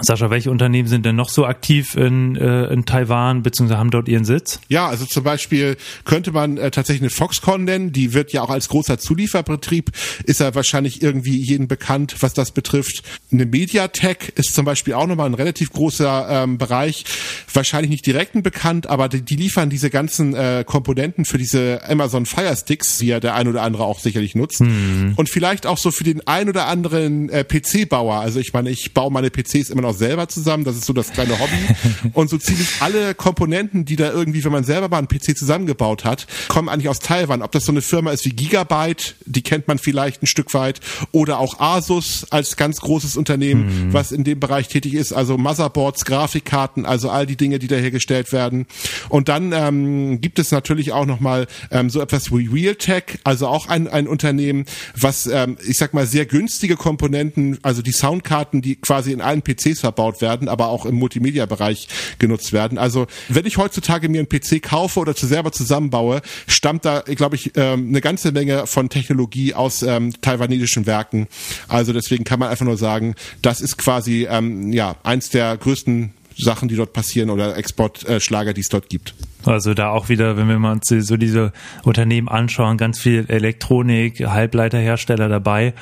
Sascha, 0.00 0.30
welche 0.30 0.50
Unternehmen 0.50 0.88
sind 0.88 1.06
denn 1.06 1.16
noch 1.16 1.30
so 1.30 1.46
aktiv 1.46 1.94
in, 1.94 2.36
äh, 2.36 2.66
in 2.66 2.84
Taiwan, 2.84 3.42
beziehungsweise 3.42 3.78
haben 3.78 3.90
dort 3.90 4.08
ihren 4.08 4.24
Sitz? 4.24 4.49
Ja, 4.68 4.88
also 4.88 5.06
zum 5.06 5.22
Beispiel 5.22 5.76
könnte 6.04 6.32
man 6.32 6.56
äh, 6.56 6.70
tatsächlich 6.70 7.02
eine 7.02 7.10
Foxconn 7.10 7.64
nennen, 7.64 7.92
die 7.92 8.12
wird 8.12 8.32
ja 8.32 8.42
auch 8.42 8.50
als 8.50 8.68
großer 8.68 8.98
Zulieferbetrieb, 8.98 9.90
ist 10.24 10.40
ja 10.40 10.54
wahrscheinlich 10.54 11.02
irgendwie 11.02 11.36
jeden 11.36 11.68
bekannt, 11.68 12.16
was 12.20 12.34
das 12.34 12.50
betrifft. 12.50 13.02
Eine 13.32 13.46
Mediatek 13.46 14.32
ist 14.36 14.54
zum 14.54 14.64
Beispiel 14.64 14.94
auch 14.94 15.06
nochmal 15.06 15.26
ein 15.26 15.34
relativ 15.34 15.72
großer 15.72 16.26
ähm, 16.28 16.58
Bereich, 16.58 17.04
wahrscheinlich 17.52 17.90
nicht 17.90 18.06
direkten 18.06 18.42
bekannt, 18.42 18.88
aber 18.88 19.08
die, 19.08 19.22
die 19.22 19.36
liefern 19.36 19.70
diese 19.70 19.90
ganzen 19.90 20.34
äh, 20.34 20.64
Komponenten 20.66 21.24
für 21.24 21.38
diese 21.38 21.80
Amazon 21.88 22.26
Fire 22.26 22.54
Sticks, 22.56 22.98
die 22.98 23.06
ja 23.06 23.20
der 23.20 23.34
ein 23.34 23.48
oder 23.48 23.62
andere 23.62 23.84
auch 23.84 23.98
sicherlich 23.98 24.34
nutzt. 24.34 24.60
Mhm. 24.60 25.14
Und 25.16 25.28
vielleicht 25.28 25.66
auch 25.66 25.78
so 25.78 25.90
für 25.90 26.04
den 26.04 26.26
ein 26.26 26.48
oder 26.48 26.66
anderen 26.66 27.28
äh, 27.28 27.44
PC-Bauer. 27.44 28.16
Also 28.16 28.40
ich 28.40 28.52
meine, 28.52 28.70
ich 28.70 28.94
baue 28.94 29.10
meine 29.10 29.30
PCs 29.30 29.70
immer 29.70 29.82
noch 29.82 29.94
selber 29.94 30.28
zusammen, 30.28 30.64
das 30.64 30.76
ist 30.76 30.86
so 30.86 30.92
das 30.92 31.12
kleine 31.12 31.38
Hobby. 31.38 31.50
Und 32.12 32.30
so 32.30 32.38
ziemlich 32.38 32.68
alle 32.80 33.14
Komponenten, 33.14 33.84
die 33.84 33.96
da 33.96 34.10
irgendwie 34.10 34.39
wenn 34.44 34.52
man 34.52 34.64
selber 34.64 34.88
mal 34.88 34.98
einen 34.98 35.08
PC 35.08 35.36
zusammengebaut 35.36 36.04
hat, 36.04 36.26
kommen 36.48 36.68
eigentlich 36.68 36.88
aus 36.88 36.98
Taiwan. 36.98 37.42
Ob 37.42 37.52
das 37.52 37.64
so 37.64 37.72
eine 37.72 37.82
Firma 37.82 38.12
ist 38.12 38.24
wie 38.24 38.30
Gigabyte, 38.30 39.16
die 39.24 39.42
kennt 39.42 39.68
man 39.68 39.78
vielleicht 39.78 40.22
ein 40.22 40.26
Stück 40.26 40.54
weit, 40.54 40.80
oder 41.12 41.38
auch 41.38 41.60
Asus 41.60 42.26
als 42.30 42.56
ganz 42.56 42.80
großes 42.80 43.16
Unternehmen, 43.16 43.88
mhm. 43.88 43.92
was 43.92 44.12
in 44.12 44.24
dem 44.24 44.40
Bereich 44.40 44.68
tätig 44.68 44.94
ist, 44.94 45.12
also 45.12 45.38
Motherboards, 45.38 46.04
Grafikkarten, 46.04 46.86
also 46.86 47.10
all 47.10 47.26
die 47.26 47.36
Dinge, 47.36 47.58
die 47.58 47.68
da 47.68 47.76
hergestellt 47.76 48.32
werden. 48.32 48.66
Und 49.08 49.28
dann 49.28 49.52
ähm, 49.52 50.20
gibt 50.20 50.38
es 50.38 50.50
natürlich 50.50 50.92
auch 50.92 51.06
nochmal 51.06 51.46
ähm, 51.70 51.90
so 51.90 52.00
etwas 52.00 52.30
wie 52.32 52.46
Realtek, 52.46 53.18
also 53.24 53.46
auch 53.46 53.68
ein, 53.68 53.88
ein 53.88 54.06
Unternehmen, 54.06 54.64
was, 54.96 55.26
ähm, 55.26 55.56
ich 55.66 55.78
sag 55.78 55.94
mal, 55.94 56.06
sehr 56.06 56.26
günstige 56.26 56.76
Komponenten, 56.76 57.58
also 57.62 57.82
die 57.82 57.92
Soundkarten, 57.92 58.62
die 58.62 58.76
quasi 58.76 59.12
in 59.12 59.20
allen 59.20 59.42
PCs 59.42 59.80
verbaut 59.80 60.20
werden, 60.20 60.48
aber 60.48 60.68
auch 60.68 60.86
im 60.86 60.96
Multimedia-Bereich 60.96 61.88
genutzt 62.18 62.52
werden. 62.52 62.78
Also 62.78 63.06
wenn 63.28 63.46
ich 63.46 63.56
heutzutage 63.56 64.08
mir 64.08 64.18
einen 64.18 64.28
PC 64.30 64.62
kaufe 64.62 65.00
oder 65.00 65.14
zu 65.14 65.26
selber 65.26 65.52
zusammenbaue, 65.52 66.22
stammt 66.46 66.84
da, 66.84 67.00
glaube 67.00 67.36
ich, 67.36 67.52
ähm, 67.56 67.88
eine 67.88 68.00
ganze 68.00 68.32
Menge 68.32 68.66
von 68.66 68.88
Technologie 68.88 69.52
aus 69.54 69.82
ähm, 69.82 70.14
taiwanesischen 70.22 70.86
Werken. 70.86 71.28
Also 71.68 71.92
deswegen 71.92 72.24
kann 72.24 72.40
man 72.40 72.48
einfach 72.48 72.64
nur 72.64 72.78
sagen, 72.78 73.14
das 73.42 73.60
ist 73.60 73.76
quasi 73.76 74.26
ähm, 74.30 74.72
ja 74.72 74.96
eins 75.02 75.28
der 75.28 75.56
größten 75.56 76.14
Sachen, 76.38 76.68
die 76.68 76.76
dort 76.76 76.92
passieren 76.92 77.30
oder 77.30 77.56
Exportschlager, 77.56 78.54
die 78.54 78.62
es 78.62 78.68
dort 78.68 78.88
gibt. 78.88 79.14
Also 79.44 79.74
da 79.74 79.90
auch 79.90 80.08
wieder, 80.08 80.36
wenn 80.36 80.48
wir 80.48 80.58
mal 80.58 80.72
uns 80.72 80.88
so 80.88 81.16
diese 81.16 81.52
Unternehmen 81.82 82.28
anschauen, 82.28 82.76
ganz 82.76 82.98
viel 82.98 83.26
Elektronik, 83.28 84.20
Halbleiterhersteller 84.26 85.28
dabei. 85.28 85.74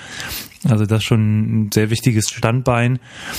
Also 0.64 0.86
das 0.86 0.98
ist 0.98 1.04
schon 1.04 1.66
ein 1.66 1.72
sehr 1.72 1.90
wichtiges 1.90 2.30
Standbein. 2.30 2.98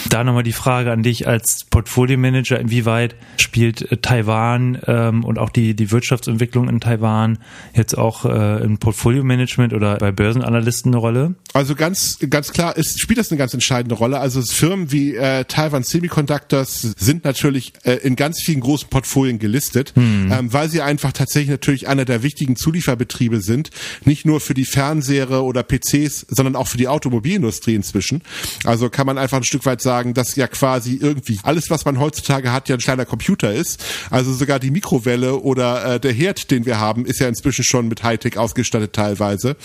Da 0.10 0.24
nochmal 0.24 0.44
die 0.44 0.54
Frage 0.54 0.92
an 0.92 1.04
dich 1.04 1.28
als 1.28 1.66
Portfolio-Manager, 1.70 2.60
inwieweit 2.60 3.16
spielt 3.38 3.92
äh, 3.92 3.98
Taiwan 3.98 4.80
ähm, 4.88 5.24
und 5.24 5.38
auch 5.38 5.50
die, 5.50 5.76
die 5.76 5.92
Wirtschaftsentwicklung 5.92 6.70
in 6.70 6.80
Taiwan 6.80 7.40
jetzt 7.74 7.98
auch 7.98 8.26
äh, 8.26 8.64
im 8.64 8.78
Portfolio-Management 8.78 9.74
oder 9.74 9.98
bei 9.98 10.12
Börsenanalysten 10.12 10.94
eine 10.94 10.98
Rolle? 10.98 11.36
Also 11.54 11.76
ganz, 11.76 12.20
ganz 12.30 12.54
klar 12.54 12.78
ist, 12.78 13.00
spielt 13.00 13.20
das 13.20 13.32
eine 13.32 13.38
ganz 13.38 13.54
entscheidende 13.54 13.96
Rolle. 13.96 14.20
Also 14.20 14.42
Firmen 14.42 14.92
wie 14.92 15.16
äh, 15.16 15.44
Taiwan 15.46 15.84
Semiconductors 15.84 16.94
sind 16.98 17.26
natürlich 17.26 17.74
äh, 17.84 17.96
in 17.96 18.16
ganz 18.16 18.42
vielen 18.42 18.62
großen 18.62 18.90
Portfolien 18.90 19.40
gelistet, 19.40 19.94
hm. 19.96 20.09
Ähm, 20.10 20.54
weil 20.54 20.70
sie 20.70 20.82
einfach 20.82 21.12
tatsächlich 21.12 21.50
natürlich 21.50 21.88
einer 21.88 22.06
der 22.06 22.24
wichtigen 22.24 22.56
Zulieferbetriebe 22.56 23.42
sind. 23.42 23.70
Nicht 24.06 24.26
nur 24.26 24.40
für 24.40 24.54
die 24.54 24.66
Fernseher 24.66 25.44
oder 25.44 25.64
PCs, 25.64 26.26
sondern 26.30 26.56
auch 26.56 26.68
für 26.68 26.78
die 26.78 26.88
Automobilindustrie 26.88 27.76
inzwischen. 27.76 28.22
Also 28.64 28.90
kann 28.90 29.06
man 29.06 29.18
einfach 29.18 29.38
ein 29.38 29.44
Stück 29.44 29.66
weit 29.66 29.82
sagen, 29.82 30.14
dass 30.14 30.36
ja 30.36 30.48
quasi 30.48 30.98
irgendwie 31.02 31.40
alles, 31.44 31.70
was 31.70 31.86
man 31.86 32.00
heutzutage 32.00 32.52
hat, 32.52 32.70
ja 32.70 32.76
ein 32.76 32.82
kleiner 32.82 33.06
Computer 33.06 33.54
ist. 33.54 33.84
Also 34.10 34.34
sogar 34.34 34.60
die 34.60 34.72
Mikrowelle 34.72 35.38
oder 35.38 35.96
äh, 35.96 36.00
der 36.00 36.14
Herd, 36.14 36.52
den 36.52 36.66
wir 36.66 36.80
haben, 36.80 37.06
ist 37.06 37.20
ja 37.20 37.28
inzwischen 37.28 37.64
schon 37.64 37.88
mit 37.88 38.04
Hightech 38.04 38.38
ausgestattet 38.38 38.94
teilweise. 38.94 39.56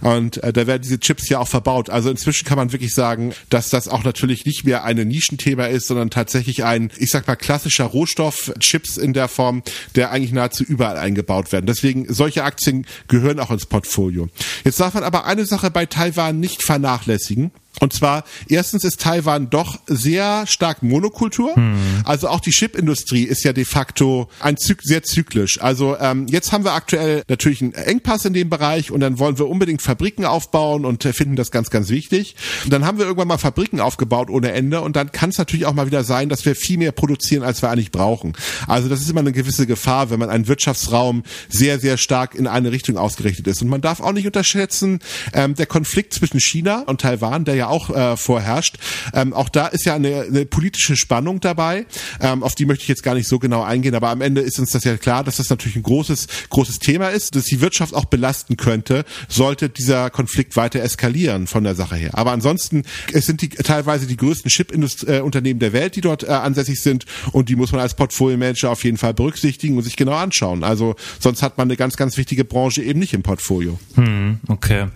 Und 0.00 0.42
äh, 0.42 0.52
da 0.52 0.66
werden 0.66 0.82
diese 0.82 1.00
Chips 1.00 1.28
ja 1.28 1.38
auch 1.38 1.48
verbaut. 1.48 1.90
Also 1.90 2.10
inzwischen 2.10 2.46
kann 2.46 2.56
man 2.56 2.72
wirklich 2.72 2.94
sagen, 2.94 3.32
dass 3.50 3.70
das 3.70 3.88
auch 3.88 4.04
natürlich 4.04 4.44
nicht 4.44 4.64
mehr 4.64 4.84
ein 4.84 4.96
Nischenthema 4.96 5.66
ist, 5.66 5.86
sondern 5.86 6.10
tatsächlich 6.10 6.64
ein, 6.64 6.90
ich 6.98 7.10
sag 7.10 7.26
mal, 7.26 7.36
klassischer 7.36 7.84
Rohstoff, 7.84 8.52
Chips 8.60 8.96
in 8.96 9.12
der 9.12 9.28
Form, 9.28 9.62
der 9.94 10.10
eigentlich 10.10 10.32
nahezu 10.32 10.64
überall 10.64 10.96
eingebaut 10.96 11.52
werden. 11.52 11.66
Deswegen 11.66 12.12
solche 12.12 12.44
Aktien 12.44 12.86
gehören 13.08 13.40
auch 13.40 13.50
ins 13.50 13.66
Portfolio. 13.66 14.28
Jetzt 14.64 14.80
darf 14.80 14.94
man 14.94 15.04
aber 15.04 15.24
eine 15.24 15.46
Sache 15.46 15.70
bei 15.70 15.86
Taiwan 15.86 16.40
nicht 16.40 16.62
vernachlässigen. 16.62 17.50
Und 17.80 17.92
zwar, 17.92 18.24
erstens 18.48 18.84
ist 18.84 19.00
Taiwan 19.00 19.50
doch 19.50 19.80
sehr 19.86 20.46
stark 20.46 20.82
Monokultur. 20.82 21.54
Hm. 21.56 21.74
Also 22.04 22.28
auch 22.28 22.40
die 22.40 22.50
Chipindustrie 22.50 23.24
ist 23.24 23.42
ja 23.44 23.52
de 23.52 23.64
facto 23.64 24.28
ein 24.40 24.56
Zyk 24.56 24.80
sehr 24.82 25.02
zyklisch. 25.02 25.60
Also 25.60 25.96
ähm, 25.98 26.26
jetzt 26.28 26.52
haben 26.52 26.64
wir 26.64 26.72
aktuell 26.72 27.24
natürlich 27.28 27.62
einen 27.62 27.74
Engpass 27.74 28.24
in 28.24 28.32
dem 28.32 28.48
Bereich 28.48 28.90
und 28.90 29.00
dann 29.00 29.18
wollen 29.18 29.38
wir 29.38 29.48
unbedingt 29.48 29.82
Fabriken 29.82 30.24
aufbauen 30.24 30.84
und 30.84 31.04
äh, 31.04 31.12
finden 31.12 31.34
das 31.36 31.50
ganz, 31.50 31.70
ganz 31.70 31.88
wichtig. 31.88 32.36
Und 32.64 32.72
dann 32.72 32.86
haben 32.86 32.98
wir 32.98 33.06
irgendwann 33.06 33.28
mal 33.28 33.38
Fabriken 33.38 33.80
aufgebaut 33.80 34.30
ohne 34.30 34.52
Ende 34.52 34.80
und 34.80 34.94
dann 34.94 35.10
kann 35.10 35.30
es 35.30 35.38
natürlich 35.38 35.66
auch 35.66 35.74
mal 35.74 35.86
wieder 35.86 36.04
sein, 36.04 36.28
dass 36.28 36.44
wir 36.44 36.54
viel 36.54 36.78
mehr 36.78 36.92
produzieren, 36.92 37.42
als 37.42 37.60
wir 37.60 37.70
eigentlich 37.70 37.90
brauchen. 37.90 38.34
Also 38.68 38.88
das 38.88 39.00
ist 39.00 39.10
immer 39.10 39.20
eine 39.20 39.32
gewisse 39.32 39.66
Gefahr, 39.66 40.10
wenn 40.10 40.20
man 40.20 40.30
einen 40.30 40.46
Wirtschaftsraum 40.46 41.24
sehr, 41.48 41.80
sehr 41.80 41.96
stark 41.96 42.34
in 42.34 42.46
eine 42.46 42.70
Richtung 42.70 42.96
ausgerichtet 42.96 43.46
ist. 43.48 43.62
Und 43.62 43.68
man 43.68 43.80
darf 43.80 44.00
auch 44.00 44.12
nicht 44.12 44.26
unterschätzen, 44.26 45.00
ähm, 45.32 45.54
der 45.54 45.66
Konflikt 45.66 46.14
zwischen 46.14 46.38
China 46.38 46.84
und 46.86 47.00
Taiwan, 47.00 47.44
der 47.44 47.56
ja 47.56 47.63
auch 47.68 47.90
äh, 47.90 48.16
vorherrscht. 48.16 48.76
Ähm, 49.12 49.32
auch 49.32 49.48
da 49.48 49.66
ist 49.66 49.84
ja 49.84 49.94
eine, 49.94 50.22
eine 50.22 50.46
politische 50.46 50.96
Spannung 50.96 51.40
dabei. 51.40 51.86
Ähm, 52.20 52.42
auf 52.42 52.54
die 52.54 52.66
möchte 52.66 52.82
ich 52.82 52.88
jetzt 52.88 53.02
gar 53.02 53.14
nicht 53.14 53.28
so 53.28 53.38
genau 53.38 53.62
eingehen, 53.62 53.94
aber 53.94 54.10
am 54.10 54.20
Ende 54.20 54.40
ist 54.40 54.58
uns 54.58 54.70
das 54.70 54.84
ja 54.84 54.96
klar, 54.96 55.24
dass 55.24 55.36
das 55.36 55.50
natürlich 55.50 55.76
ein 55.76 55.82
großes, 55.82 56.26
großes 56.50 56.78
Thema 56.78 57.08
ist, 57.08 57.34
dass 57.36 57.44
die 57.44 57.60
Wirtschaft 57.60 57.94
auch 57.94 58.04
belasten 58.06 58.56
könnte, 58.56 59.04
sollte 59.28 59.68
dieser 59.68 60.10
Konflikt 60.10 60.56
weiter 60.56 60.80
eskalieren 60.80 61.46
von 61.46 61.64
der 61.64 61.74
Sache 61.74 61.96
her. 61.96 62.10
Aber 62.14 62.32
ansonsten, 62.32 62.84
es 63.12 63.26
sind 63.26 63.42
die 63.42 63.48
teilweise 63.48 64.06
die 64.06 64.16
größten 64.16 64.50
Chip-Unternehmen 64.50 65.60
der 65.60 65.72
Welt, 65.72 65.96
die 65.96 66.00
dort 66.00 66.22
äh, 66.22 66.28
ansässig 66.28 66.82
sind 66.82 67.04
und 67.32 67.48
die 67.48 67.56
muss 67.56 67.72
man 67.72 67.80
als 67.80 67.94
Portfolio-Manager 67.94 68.70
auf 68.70 68.84
jeden 68.84 68.98
Fall 68.98 69.14
berücksichtigen 69.14 69.76
und 69.76 69.82
sich 69.82 69.96
genau 69.96 70.12
anschauen. 70.12 70.64
Also 70.64 70.94
sonst 71.20 71.42
hat 71.42 71.58
man 71.58 71.68
eine 71.68 71.76
ganz, 71.76 71.96
ganz 71.96 72.16
wichtige 72.16 72.44
Branche 72.44 72.82
eben 72.82 73.00
nicht 73.00 73.14
im 73.14 73.22
Portfolio. 73.22 73.78
Hm, 73.94 74.40
okay. 74.48 74.86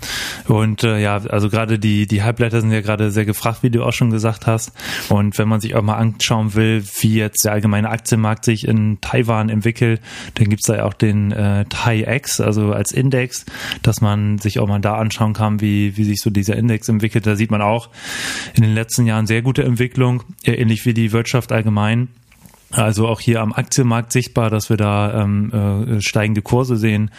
Und 0.47 0.85
äh, 0.85 0.99
ja, 1.01 1.17
also 1.17 1.49
gerade 1.49 1.79
die, 1.79 2.07
die 2.07 2.23
Halbleiter 2.23 2.58
sind 2.61 2.73
ja 2.73 2.81
gerade 2.81 3.11
sehr 3.11 3.25
gefragt, 3.25 3.63
wie 3.63 3.71
du 3.71 3.85
auch 3.85 3.93
schon 3.93 4.11
gesagt 4.11 4.47
hast. 4.47 4.73
Und 5.09 5.39
wenn 5.39 5.49
man 5.49 5.61
sich 5.61 5.75
auch 5.75 5.83
mal 5.83 5.97
anschauen 5.97 6.55
will, 6.55 6.83
wie 7.01 7.15
jetzt 7.15 7.45
der 7.45 7.53
allgemeine 7.53 7.91
Aktienmarkt 7.91 8.45
sich 8.45 8.67
in 8.67 9.01
Taiwan 9.01 9.49
entwickelt, 9.49 10.01
dann 10.35 10.49
gibt's 10.49 10.67
da 10.67 10.77
ja 10.77 10.85
auch 10.85 10.95
den 10.95 11.33
äh, 11.33 11.65
TaiX, 11.67 12.41
also 12.41 12.73
als 12.73 12.93
Index, 12.93 13.45
dass 13.83 14.01
man 14.01 14.39
sich 14.39 14.59
auch 14.59 14.69
mal 14.69 14.81
da 14.81 14.97
anschauen 14.97 15.33
kann, 15.33 15.61
wie, 15.61 15.97
wie 15.97 16.05
sich 16.05 16.21
so 16.21 16.31
dieser 16.31 16.57
Index 16.57 16.89
entwickelt. 16.89 17.27
Da 17.27 17.37
sieht 17.37 17.51
man 17.51 17.63
auch 17.63 17.91
in 18.55 18.63
den 18.63 18.75
letzten 18.75 19.07
Jahren 19.07 19.27
sehr 19.27 19.43
gute 19.43 19.65
Entwicklung, 19.65 20.23
ähnlich 20.45 20.85
wie 20.85 20.95
die 20.95 21.13
Wirtschaft 21.13 21.53
allgemein. 21.53 22.09
Also 22.71 23.09
auch 23.09 23.21
hier 23.21 23.41
am 23.41 23.55
Aktienmarkt 23.55 24.13
sichtbar, 24.13 24.51
dass 24.51 24.69
wir 24.69 24.77
da 24.77 25.23
ähm, 25.23 25.97
äh, 25.97 26.03
steigende 26.03 26.43
Kurse 26.43 26.77
sehen. 26.77 27.11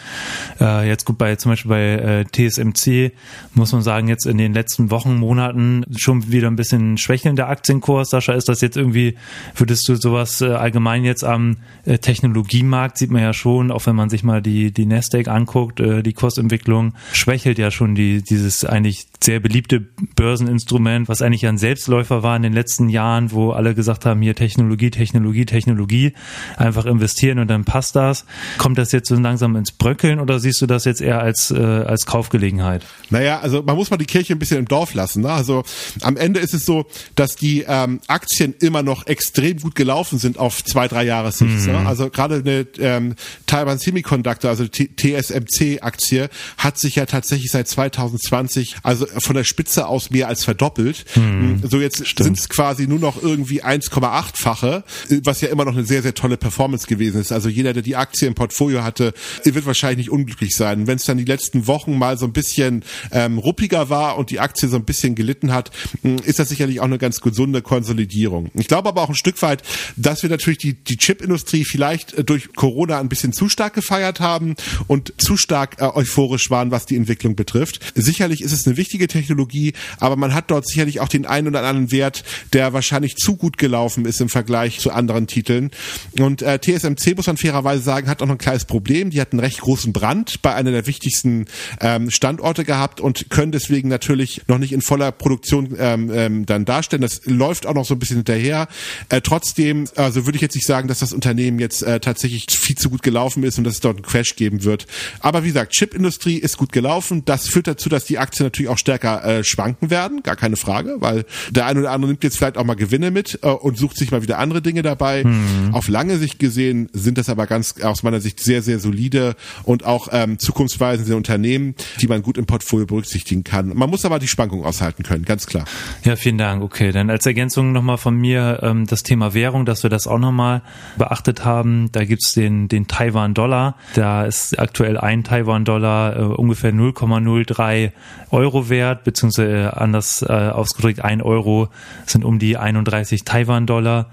Äh, 0.60 0.86
jetzt 0.86 1.04
gut 1.04 1.18
bei 1.18 1.34
zum 1.34 1.50
Beispiel 1.50 1.68
bei 1.68 1.82
äh, 1.82 2.24
TSMC 2.24 3.12
muss 3.54 3.72
man 3.72 3.82
sagen, 3.82 4.06
jetzt 4.06 4.26
in 4.26 4.38
den 4.38 4.54
letzten 4.54 4.92
Wochen, 4.92 5.16
Monaten 5.16 5.84
schon 5.96 6.30
wieder 6.30 6.46
ein 6.46 6.54
bisschen 6.54 6.98
schwächelnder 6.98 7.48
Aktienkurs. 7.48 8.10
Sascha, 8.10 8.34
ist 8.34 8.48
das 8.48 8.60
jetzt 8.60 8.76
irgendwie, 8.76 9.16
würdest 9.56 9.88
du 9.88 9.96
sowas 9.96 10.40
äh, 10.40 10.52
allgemein 10.52 11.04
jetzt 11.04 11.24
am 11.24 11.56
äh, 11.84 11.98
Technologiemarkt 11.98 12.96
sieht 12.96 13.10
man 13.10 13.22
ja 13.22 13.32
schon, 13.32 13.72
auch 13.72 13.86
wenn 13.86 13.96
man 13.96 14.08
sich 14.08 14.22
mal 14.22 14.40
die, 14.40 14.70
die 14.70 14.86
Nasdaq 14.86 15.26
anguckt, 15.26 15.80
äh, 15.80 16.04
die 16.04 16.12
Kursentwicklung 16.12 16.94
schwächelt 17.12 17.58
ja 17.58 17.72
schon 17.72 17.96
die, 17.96 18.22
dieses 18.22 18.64
eigentlich 18.64 19.08
sehr 19.22 19.40
beliebte 19.40 19.80
Börseninstrument, 20.16 21.08
was 21.08 21.20
eigentlich 21.20 21.46
ein 21.46 21.58
Selbstläufer 21.58 22.22
war 22.22 22.36
in 22.36 22.42
den 22.42 22.52
letzten 22.52 22.88
Jahren, 22.88 23.32
wo 23.32 23.50
alle 23.50 23.74
gesagt 23.74 24.06
haben, 24.06 24.22
hier 24.22 24.34
Technologie, 24.34 24.90
Technologie, 24.90 25.44
Technologie, 25.44 26.14
einfach 26.56 26.86
investieren 26.86 27.38
und 27.38 27.48
dann 27.48 27.64
passt 27.64 27.96
das. 27.96 28.24
Kommt 28.56 28.78
das 28.78 28.92
jetzt 28.92 29.08
so 29.08 29.16
langsam 29.16 29.56
ins 29.56 29.72
Bröckeln 29.72 30.20
oder 30.20 30.40
siehst 30.40 30.62
du 30.62 30.66
das 30.66 30.84
jetzt 30.86 31.02
eher 31.02 31.20
als, 31.20 31.50
äh, 31.50 31.58
als 31.58 32.06
Kaufgelegenheit? 32.06 32.84
Naja, 33.10 33.40
also 33.40 33.62
man 33.62 33.76
muss 33.76 33.90
mal 33.90 33.98
die 33.98 34.06
Kirche 34.06 34.34
ein 34.34 34.38
bisschen 34.38 34.58
im 34.58 34.68
Dorf 34.68 34.94
lassen. 34.94 35.22
Ne? 35.22 35.30
Also 35.30 35.64
am 36.00 36.16
Ende 36.16 36.40
ist 36.40 36.54
es 36.54 36.64
so, 36.64 36.86
dass 37.14 37.36
die 37.36 37.64
ähm, 37.68 38.00
Aktien 38.06 38.54
immer 38.60 38.82
noch 38.82 39.06
extrem 39.06 39.58
gut 39.58 39.74
gelaufen 39.74 40.18
sind 40.18 40.38
auf 40.38 40.64
zwei, 40.64 40.88
drei 40.88 41.04
Jahre 41.04 41.32
Sicht. 41.32 41.66
Mhm. 41.66 41.72
Ne? 41.72 41.86
Also 41.86 42.08
gerade 42.08 42.36
eine 42.36 42.66
ähm, 42.78 43.14
Taiwan 43.46 43.78
Semiconductor, 43.78 44.50
also 44.50 44.66
TSMC-Aktie, 44.66 46.30
hat 46.56 46.78
sich 46.78 46.96
ja 46.96 47.04
tatsächlich 47.04 47.50
seit 47.50 47.68
2020, 47.68 48.76
also 48.82 49.06
von 49.18 49.36
der 49.36 49.44
Spitze 49.44 49.86
aus 49.86 50.10
mehr 50.10 50.28
als 50.28 50.44
verdoppelt. 50.44 51.04
Mhm. 51.16 51.62
So 51.68 51.80
jetzt 51.80 52.04
sind 52.18 52.38
es 52.38 52.48
quasi 52.48 52.86
nur 52.86 52.98
noch 52.98 53.22
irgendwie 53.22 53.62
1,8-fache, 53.62 54.84
was 55.24 55.40
ja 55.40 55.48
immer 55.48 55.64
noch 55.64 55.74
eine 55.74 55.84
sehr, 55.84 56.02
sehr 56.02 56.14
tolle 56.14 56.36
Performance 56.36 56.86
gewesen 56.86 57.20
ist. 57.20 57.32
Also 57.32 57.48
jeder, 57.48 57.72
der 57.72 57.82
die 57.82 57.96
Aktie 57.96 58.28
im 58.28 58.34
Portfolio 58.34 58.82
hatte, 58.82 59.14
wird 59.44 59.66
wahrscheinlich 59.66 60.06
nicht 60.06 60.10
unglücklich 60.10 60.54
sein. 60.54 60.86
Wenn 60.86 60.96
es 60.96 61.04
dann 61.04 61.18
die 61.18 61.24
letzten 61.24 61.66
Wochen 61.66 61.98
mal 61.98 62.18
so 62.18 62.26
ein 62.26 62.32
bisschen 62.32 62.84
ähm, 63.10 63.38
ruppiger 63.38 63.90
war 63.90 64.16
und 64.16 64.30
die 64.30 64.40
Aktie 64.40 64.68
so 64.68 64.76
ein 64.76 64.84
bisschen 64.84 65.14
gelitten 65.14 65.52
hat, 65.52 65.70
hm, 66.02 66.16
ist 66.24 66.38
das 66.38 66.48
sicherlich 66.48 66.80
auch 66.80 66.84
eine 66.84 66.98
ganz 66.98 67.20
gesunde 67.20 67.62
Konsolidierung. 67.62 68.50
Ich 68.54 68.68
glaube 68.68 68.88
aber 68.88 69.02
auch 69.02 69.08
ein 69.08 69.14
Stück 69.14 69.40
weit, 69.42 69.62
dass 69.96 70.22
wir 70.22 70.30
natürlich 70.30 70.58
die, 70.58 70.74
die 70.74 70.96
Chipindustrie 70.96 71.64
vielleicht 71.64 72.14
äh, 72.14 72.24
durch 72.24 72.52
Corona 72.54 73.00
ein 73.00 73.08
bisschen 73.08 73.32
zu 73.32 73.48
stark 73.48 73.74
gefeiert 73.74 74.20
haben 74.20 74.54
und 74.86 75.14
zu 75.18 75.36
stark 75.36 75.76
äh, 75.80 75.84
euphorisch 75.84 76.50
waren, 76.50 76.70
was 76.70 76.86
die 76.86 76.96
Entwicklung 76.96 77.36
betrifft. 77.36 77.80
Sicherlich 77.94 78.42
ist 78.42 78.52
es 78.52 78.66
eine 78.66 78.76
wichtige 78.76 78.99
Technologie, 79.06 79.72
aber 79.98 80.16
man 80.16 80.34
hat 80.34 80.50
dort 80.50 80.66
sicherlich 80.66 81.00
auch 81.00 81.08
den 81.08 81.26
einen 81.26 81.48
oder 81.48 81.60
anderen 81.60 81.92
Wert, 81.92 82.24
der 82.52 82.72
wahrscheinlich 82.72 83.16
zu 83.16 83.36
gut 83.36 83.58
gelaufen 83.58 84.04
ist 84.04 84.20
im 84.20 84.28
Vergleich 84.28 84.80
zu 84.80 84.92
anderen 84.92 85.26
Titeln. 85.26 85.70
Und 86.18 86.42
äh, 86.42 86.58
TSMC, 86.58 87.16
muss 87.16 87.26
man 87.26 87.36
fairerweise 87.36 87.82
sagen, 87.82 88.08
hat 88.08 88.22
auch 88.22 88.26
noch 88.26 88.34
ein 88.34 88.38
kleines 88.38 88.64
Problem. 88.64 89.10
Die 89.10 89.20
hat 89.20 89.32
einen 89.32 89.40
recht 89.40 89.60
großen 89.60 89.92
Brand 89.92 90.42
bei 90.42 90.54
einer 90.54 90.70
der 90.70 90.86
wichtigsten 90.86 91.46
ähm, 91.80 92.10
Standorte 92.10 92.64
gehabt 92.64 93.00
und 93.00 93.30
können 93.30 93.52
deswegen 93.52 93.88
natürlich 93.88 94.42
noch 94.48 94.58
nicht 94.58 94.72
in 94.72 94.82
voller 94.82 95.12
Produktion 95.12 95.76
ähm, 95.78 96.10
ähm, 96.12 96.46
dann 96.46 96.64
darstellen. 96.64 97.02
Das 97.02 97.22
läuft 97.24 97.66
auch 97.66 97.74
noch 97.74 97.84
so 97.84 97.94
ein 97.94 97.98
bisschen 97.98 98.18
hinterher. 98.18 98.68
Äh, 99.08 99.20
trotzdem, 99.20 99.86
also 99.96 100.26
würde 100.26 100.36
ich 100.36 100.42
jetzt 100.42 100.54
nicht 100.54 100.66
sagen, 100.66 100.88
dass 100.88 100.98
das 100.98 101.12
Unternehmen 101.12 101.58
jetzt 101.58 101.82
äh, 101.82 102.00
tatsächlich 102.00 102.46
viel 102.50 102.76
zu 102.76 102.90
gut 102.90 103.02
gelaufen 103.02 103.42
ist 103.44 103.58
und 103.58 103.64
dass 103.64 103.74
es 103.74 103.80
dort 103.80 103.96
einen 103.96 104.04
Crash 104.04 104.36
geben 104.36 104.64
wird. 104.64 104.86
Aber 105.20 105.44
wie 105.44 105.48
gesagt, 105.48 105.72
Chipindustrie 105.72 106.36
ist 106.36 106.56
gut 106.56 106.72
gelaufen. 106.72 107.24
Das 107.24 107.48
führt 107.48 107.66
dazu, 107.66 107.88
dass 107.88 108.04
die 108.04 108.18
Aktien 108.18 108.46
natürlich 108.46 108.70
auch 108.70 108.78
stärker 108.78 108.89
äh, 108.96 109.44
schwanken 109.44 109.90
werden, 109.90 110.22
gar 110.22 110.36
keine 110.36 110.56
Frage, 110.56 110.96
weil 111.00 111.24
der 111.50 111.66
eine 111.66 111.80
oder 111.80 111.90
andere 111.90 112.10
nimmt 112.10 112.24
jetzt 112.24 112.38
vielleicht 112.38 112.56
auch 112.56 112.64
mal 112.64 112.74
Gewinne 112.74 113.10
mit 113.10 113.38
äh, 113.42 113.48
und 113.48 113.76
sucht 113.76 113.96
sich 113.96 114.10
mal 114.10 114.22
wieder 114.22 114.38
andere 114.38 114.62
Dinge 114.62 114.82
dabei 114.82 115.00
dabei. 115.00 115.24
Mhm. 115.24 115.72
Auf 115.72 115.88
lange 115.88 116.18
Sicht 116.18 116.38
gesehen 116.38 116.88
sind 116.92 117.18
das 117.18 117.28
aber 117.28 117.46
ganz 117.46 117.74
aus 117.82 118.02
meiner 118.02 118.20
Sicht 118.20 118.40
sehr, 118.40 118.62
sehr 118.62 118.78
solide 118.78 119.34
und 119.64 119.84
auch 119.84 120.08
ähm, 120.12 120.38
zukunftsweisende 120.38 121.16
Unternehmen, 121.16 121.74
die 122.00 122.06
man 122.06 122.22
gut 122.22 122.38
im 122.38 122.46
Portfolio 122.46 122.86
berücksichtigen 122.86 123.44
kann. 123.44 123.72
Man 123.74 123.90
muss 123.90 124.04
aber 124.04 124.18
die 124.18 124.28
Schwankungen 124.28 124.64
aushalten 124.64 125.02
können, 125.02 125.24
ganz 125.24 125.46
klar. 125.46 125.64
Ja, 126.04 126.16
vielen 126.16 126.38
Dank. 126.38 126.62
Okay, 126.62 126.92
dann 126.92 127.10
als 127.10 127.26
Ergänzung 127.26 127.72
nochmal 127.72 127.98
von 127.98 128.16
mir 128.16 128.60
ähm, 128.62 128.86
das 128.86 129.02
Thema 129.02 129.34
Währung, 129.34 129.64
dass 129.64 129.82
wir 129.82 129.90
das 129.90 130.06
auch 130.06 130.18
nochmal 130.18 130.62
beachtet 130.98 131.44
haben. 131.44 131.90
Da 131.92 132.04
gibt's 132.04 132.32
den, 132.32 132.68
den 132.68 132.86
Taiwan-Dollar. 132.86 133.76
Da 133.94 134.24
ist 134.24 134.58
aktuell 134.58 134.98
ein 134.98 135.24
Taiwan-Dollar 135.24 136.16
äh, 136.16 136.22
ungefähr 136.22 136.72
0,03 136.72 137.92
Euro 138.30 138.68
wert, 138.68 138.79
beziehungsweise 138.94 139.76
anders 139.76 140.22
äh, 140.22 140.32
ausgedrückt, 140.32 141.04
ein 141.04 141.22
Euro 141.22 141.68
sind 142.06 142.24
um 142.24 142.38
die 142.38 142.56
31 142.56 143.24
Taiwan-Dollar. 143.24 144.06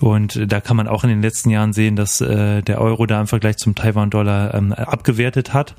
Und 0.00 0.40
da 0.50 0.60
kann 0.60 0.76
man 0.76 0.88
auch 0.88 1.04
in 1.04 1.10
den 1.10 1.22
letzten 1.22 1.50
Jahren 1.50 1.72
sehen, 1.72 1.96
dass 1.96 2.20
äh, 2.20 2.62
der 2.62 2.80
Euro 2.80 3.06
da 3.06 3.20
im 3.20 3.26
Vergleich 3.26 3.56
zum 3.56 3.74
Taiwan-Dollar 3.74 4.54
ähm, 4.54 4.72
abgewertet 4.72 5.52
hat. 5.52 5.74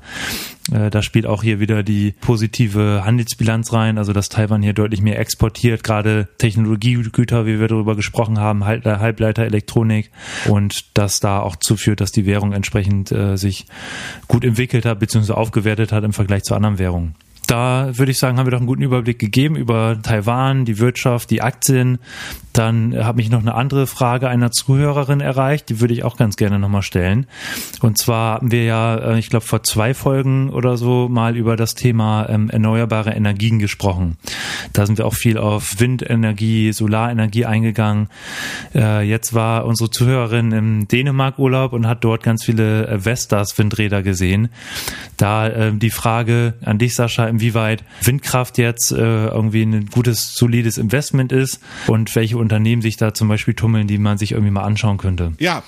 Äh, 0.72 0.90
da 0.90 1.02
spielt 1.02 1.26
auch 1.26 1.42
hier 1.42 1.60
wieder 1.60 1.82
die 1.82 2.14
positive 2.20 3.02
Handelsbilanz 3.04 3.72
rein, 3.72 3.98
also 3.98 4.12
dass 4.12 4.28
Taiwan 4.28 4.62
hier 4.62 4.72
deutlich 4.72 5.00
mehr 5.00 5.18
exportiert, 5.18 5.82
gerade 5.82 6.28
Technologiegüter, 6.38 7.46
wie 7.46 7.60
wir 7.60 7.68
darüber 7.68 7.96
gesprochen 7.96 8.38
haben, 8.38 8.64
Halbleiter, 8.64 9.44
Elektronik 9.44 10.10
und 10.48 10.84
das 10.94 11.20
da 11.20 11.40
auch 11.40 11.56
zuführt, 11.56 12.00
dass 12.00 12.12
die 12.12 12.26
Währung 12.26 12.52
entsprechend 12.52 13.12
äh, 13.12 13.36
sich 13.36 13.66
gut 14.26 14.44
entwickelt 14.44 14.84
hat 14.84 14.98
bzw. 15.00 15.32
aufgewertet 15.32 15.92
hat 15.92 16.04
im 16.04 16.12
Vergleich 16.12 16.42
zu 16.44 16.54
anderen 16.54 16.78
Währungen 16.78 17.14
da 17.48 17.96
würde 17.96 18.12
ich 18.12 18.18
sagen, 18.18 18.38
haben 18.38 18.46
wir 18.46 18.50
doch 18.50 18.58
einen 18.58 18.66
guten 18.66 18.82
Überblick 18.82 19.18
gegeben 19.18 19.56
über 19.56 19.98
Taiwan, 20.02 20.64
die 20.64 20.78
Wirtschaft, 20.78 21.30
die 21.30 21.42
Aktien. 21.42 21.98
Dann 22.58 23.04
hat 23.04 23.14
mich 23.14 23.30
noch 23.30 23.38
eine 23.38 23.54
andere 23.54 23.86
Frage 23.86 24.28
einer 24.28 24.50
Zuhörerin 24.50 25.20
erreicht, 25.20 25.68
die 25.68 25.80
würde 25.80 25.94
ich 25.94 26.02
auch 26.02 26.16
ganz 26.16 26.34
gerne 26.34 26.58
nochmal 26.58 26.82
stellen. 26.82 27.28
Und 27.82 27.98
zwar 27.98 28.34
haben 28.34 28.50
wir 28.50 28.64
ja, 28.64 28.96
äh, 28.96 29.18
ich 29.20 29.30
glaube, 29.30 29.46
vor 29.46 29.62
zwei 29.62 29.94
Folgen 29.94 30.50
oder 30.50 30.76
so 30.76 31.08
mal 31.08 31.36
über 31.36 31.54
das 31.54 31.76
Thema 31.76 32.28
ähm, 32.28 32.50
erneuerbare 32.50 33.12
Energien 33.12 33.60
gesprochen. 33.60 34.16
Da 34.72 34.86
sind 34.86 34.98
wir 34.98 35.06
auch 35.06 35.14
viel 35.14 35.38
auf 35.38 35.78
Windenergie, 35.78 36.72
Solarenergie 36.72 37.46
eingegangen. 37.46 38.08
Äh, 38.74 39.08
jetzt 39.08 39.34
war 39.34 39.64
unsere 39.64 39.90
Zuhörerin 39.90 40.50
im 40.50 40.88
Dänemark-Urlaub 40.88 41.72
und 41.72 41.86
hat 41.86 42.02
dort 42.02 42.24
ganz 42.24 42.44
viele 42.44 42.88
äh, 42.88 43.04
Vestas-Windräder 43.04 44.02
gesehen. 44.02 44.48
Da 45.16 45.70
die 45.70 45.90
Frage 45.90 46.54
an 46.64 46.78
dich, 46.78 46.94
Sascha, 46.94 47.26
inwieweit 47.26 47.82
Windkraft 48.02 48.56
jetzt 48.58 48.92
irgendwie 48.92 49.62
ein 49.62 49.86
gutes, 49.86 50.34
solides 50.34 50.78
Investment 50.78 51.32
ist 51.32 51.60
und 51.88 52.14
welche 52.14 52.38
Unternehmen 52.48 52.80
sich 52.80 52.96
da 52.96 53.12
zum 53.12 53.28
Beispiel 53.28 53.52
tummeln, 53.52 53.86
die 53.86 53.98
man 53.98 54.16
sich 54.16 54.32
irgendwie 54.32 54.50
mal 54.50 54.62
anschauen 54.62 54.96
könnte. 54.96 55.32
Ja, 55.38 55.62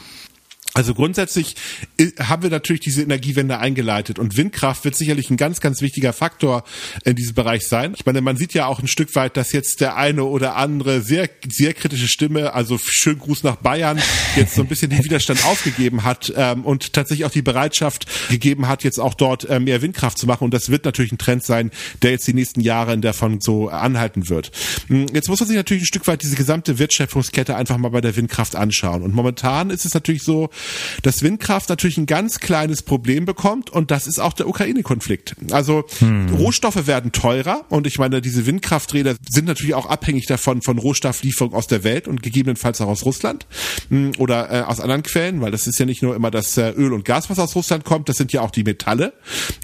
also 0.73 0.95
grundsätzlich 0.95 1.57
äh, 1.99 2.11
haben 2.21 2.43
wir 2.43 2.51
natürlich 2.51 2.81
diese 2.81 3.03
Energiewende 3.03 3.59
eingeleitet 3.59 4.19
und 4.19 4.37
Windkraft 4.37 4.85
wird 4.85 4.95
sicherlich 4.95 5.29
ein 5.31 5.37
ganz, 5.37 5.61
ganz 5.61 5.81
wichtiger 5.81 6.13
Faktor 6.13 6.65
in 7.05 7.17
diesem 7.17 7.35
Bereich 7.35 7.67
sein. 7.67 7.95
Ich 7.97 8.07
meine, 8.07 8.21
man 8.21 8.37
sieht 8.37 8.55
ja 8.55 8.67
auch 8.67 8.81
ein 8.81 8.87
Stück 8.87 9.15
weit, 9.17 9.37
dass 9.37 9.53
jetzt 9.53 9.81
der 9.81 9.97
eine 9.97 10.25
oder 10.25 10.57
andere 10.57 11.01
sehr, 11.01 11.29
sehr 11.49 11.75
kritische 11.75 12.07
Stimme, 12.07 12.55
also 12.55 12.79
schön 12.81 13.19
Gruß 13.19 13.43
nach 13.43 13.57
Bayern, 13.57 14.01
jetzt 14.37 14.55
so 14.55 14.63
ein 14.63 14.69
bisschen 14.69 14.91
den 14.91 15.03
Widerstand 15.05 15.45
aufgegeben 15.45 16.05
hat 16.05 16.33
ähm, 16.37 16.65
und 16.65 16.93
tatsächlich 16.93 17.27
auch 17.27 17.33
die 17.33 17.43
Bereitschaft 17.43 18.07
gegeben 18.29 18.69
hat, 18.69 18.85
jetzt 18.85 19.01
auch 19.01 19.15
dort 19.15 19.49
äh, 19.49 19.59
mehr 19.59 19.83
Windkraft 19.83 20.19
zu 20.19 20.27
machen. 20.27 20.45
Und 20.45 20.55
das 20.55 20.71
wird 20.71 20.85
natürlich 20.85 21.11
ein 21.11 21.19
Trend 21.19 21.45
sein, 21.45 21.73
der 22.03 22.13
jetzt 22.13 22.29
die 22.29 22.35
nächsten 22.35 22.61
Jahre 22.61 22.97
davon 22.99 23.41
so 23.41 23.69
anhalten 23.69 24.29
wird. 24.29 24.53
Hm, 24.87 25.07
jetzt 25.13 25.29
muss 25.29 25.41
man 25.41 25.49
sich 25.49 25.57
natürlich 25.57 25.83
ein 25.83 25.87
Stück 25.87 26.07
weit 26.07 26.23
diese 26.23 26.37
gesamte 26.37 26.79
Wertschöpfungskette 26.79 27.57
einfach 27.57 27.77
mal 27.77 27.89
bei 27.89 28.01
der 28.01 28.15
Windkraft 28.15 28.55
anschauen. 28.55 29.03
Und 29.03 29.15
momentan 29.15 29.71
ist 29.71 29.85
es 29.85 29.95
natürlich 29.95 30.23
so, 30.23 30.51
dass 31.03 31.23
Windkraft 31.23 31.69
natürlich 31.69 31.99
ein 31.99 32.07
ganz 32.07 32.41
kleines 32.41 32.83
Problem 32.83 33.25
bekommt 33.25 33.71
und 33.71 33.91
das 33.91 34.07
ist 34.07 34.19
auch 34.19 34.33
der 34.33 34.49
Ukraine-Konflikt. 34.49 35.37
Also 35.51 35.85
hm. 35.99 36.35
Rohstoffe 36.35 36.87
werden 36.87 37.13
teurer 37.13 37.65
und 37.69 37.87
ich 37.87 37.99
meine, 37.99 38.21
diese 38.21 38.47
Windkrafträder 38.47 39.17
sind 39.29 39.47
natürlich 39.47 39.75
auch 39.75 39.87
abhängig 39.87 40.27
davon 40.27 40.63
von 40.63 40.79
Rohstofflieferung 40.79 41.55
aus 41.55 41.67
der 41.67 41.85
Welt 41.85 42.09
und 42.09 42.23
gegebenenfalls 42.23 42.81
auch 42.81 42.89
aus 42.89 43.05
Russland 43.05 43.47
hm, 43.89 44.13
oder 44.19 44.51
äh, 44.51 44.63
aus 44.63 44.81
anderen 44.81 45.03
Quellen, 45.03 45.41
weil 45.41 45.51
das 45.51 45.67
ist 45.67 45.79
ja 45.79 45.87
nicht 45.87 46.03
nur 46.03 46.15
immer 46.15 46.31
das 46.31 46.57
äh, 46.57 46.71
Öl 46.71 46.93
und 46.93 47.05
Gas, 47.05 47.31
was 47.31 47.39
aus 47.39 47.55
Russland 47.55 47.85
kommt, 47.85 48.09
das 48.09 48.17
sind 48.17 48.33
ja 48.33 48.43
auch 48.43 48.51
die 48.51 48.65
Metalle. 48.65 49.13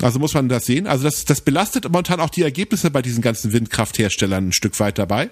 Also 0.00 0.18
muss 0.18 0.34
man 0.34 0.48
das 0.48 0.66
sehen. 0.66 0.86
Also 0.86 1.04
das, 1.04 1.24
das 1.24 1.40
belastet 1.40 1.84
momentan 1.84 2.20
auch 2.20 2.30
die 2.30 2.42
Ergebnisse 2.42 2.90
bei 2.90 3.02
diesen 3.02 3.22
ganzen 3.22 3.52
Windkraftherstellern 3.52 4.48
ein 4.48 4.52
Stück 4.52 4.78
weit 4.80 4.98
dabei. 4.98 5.30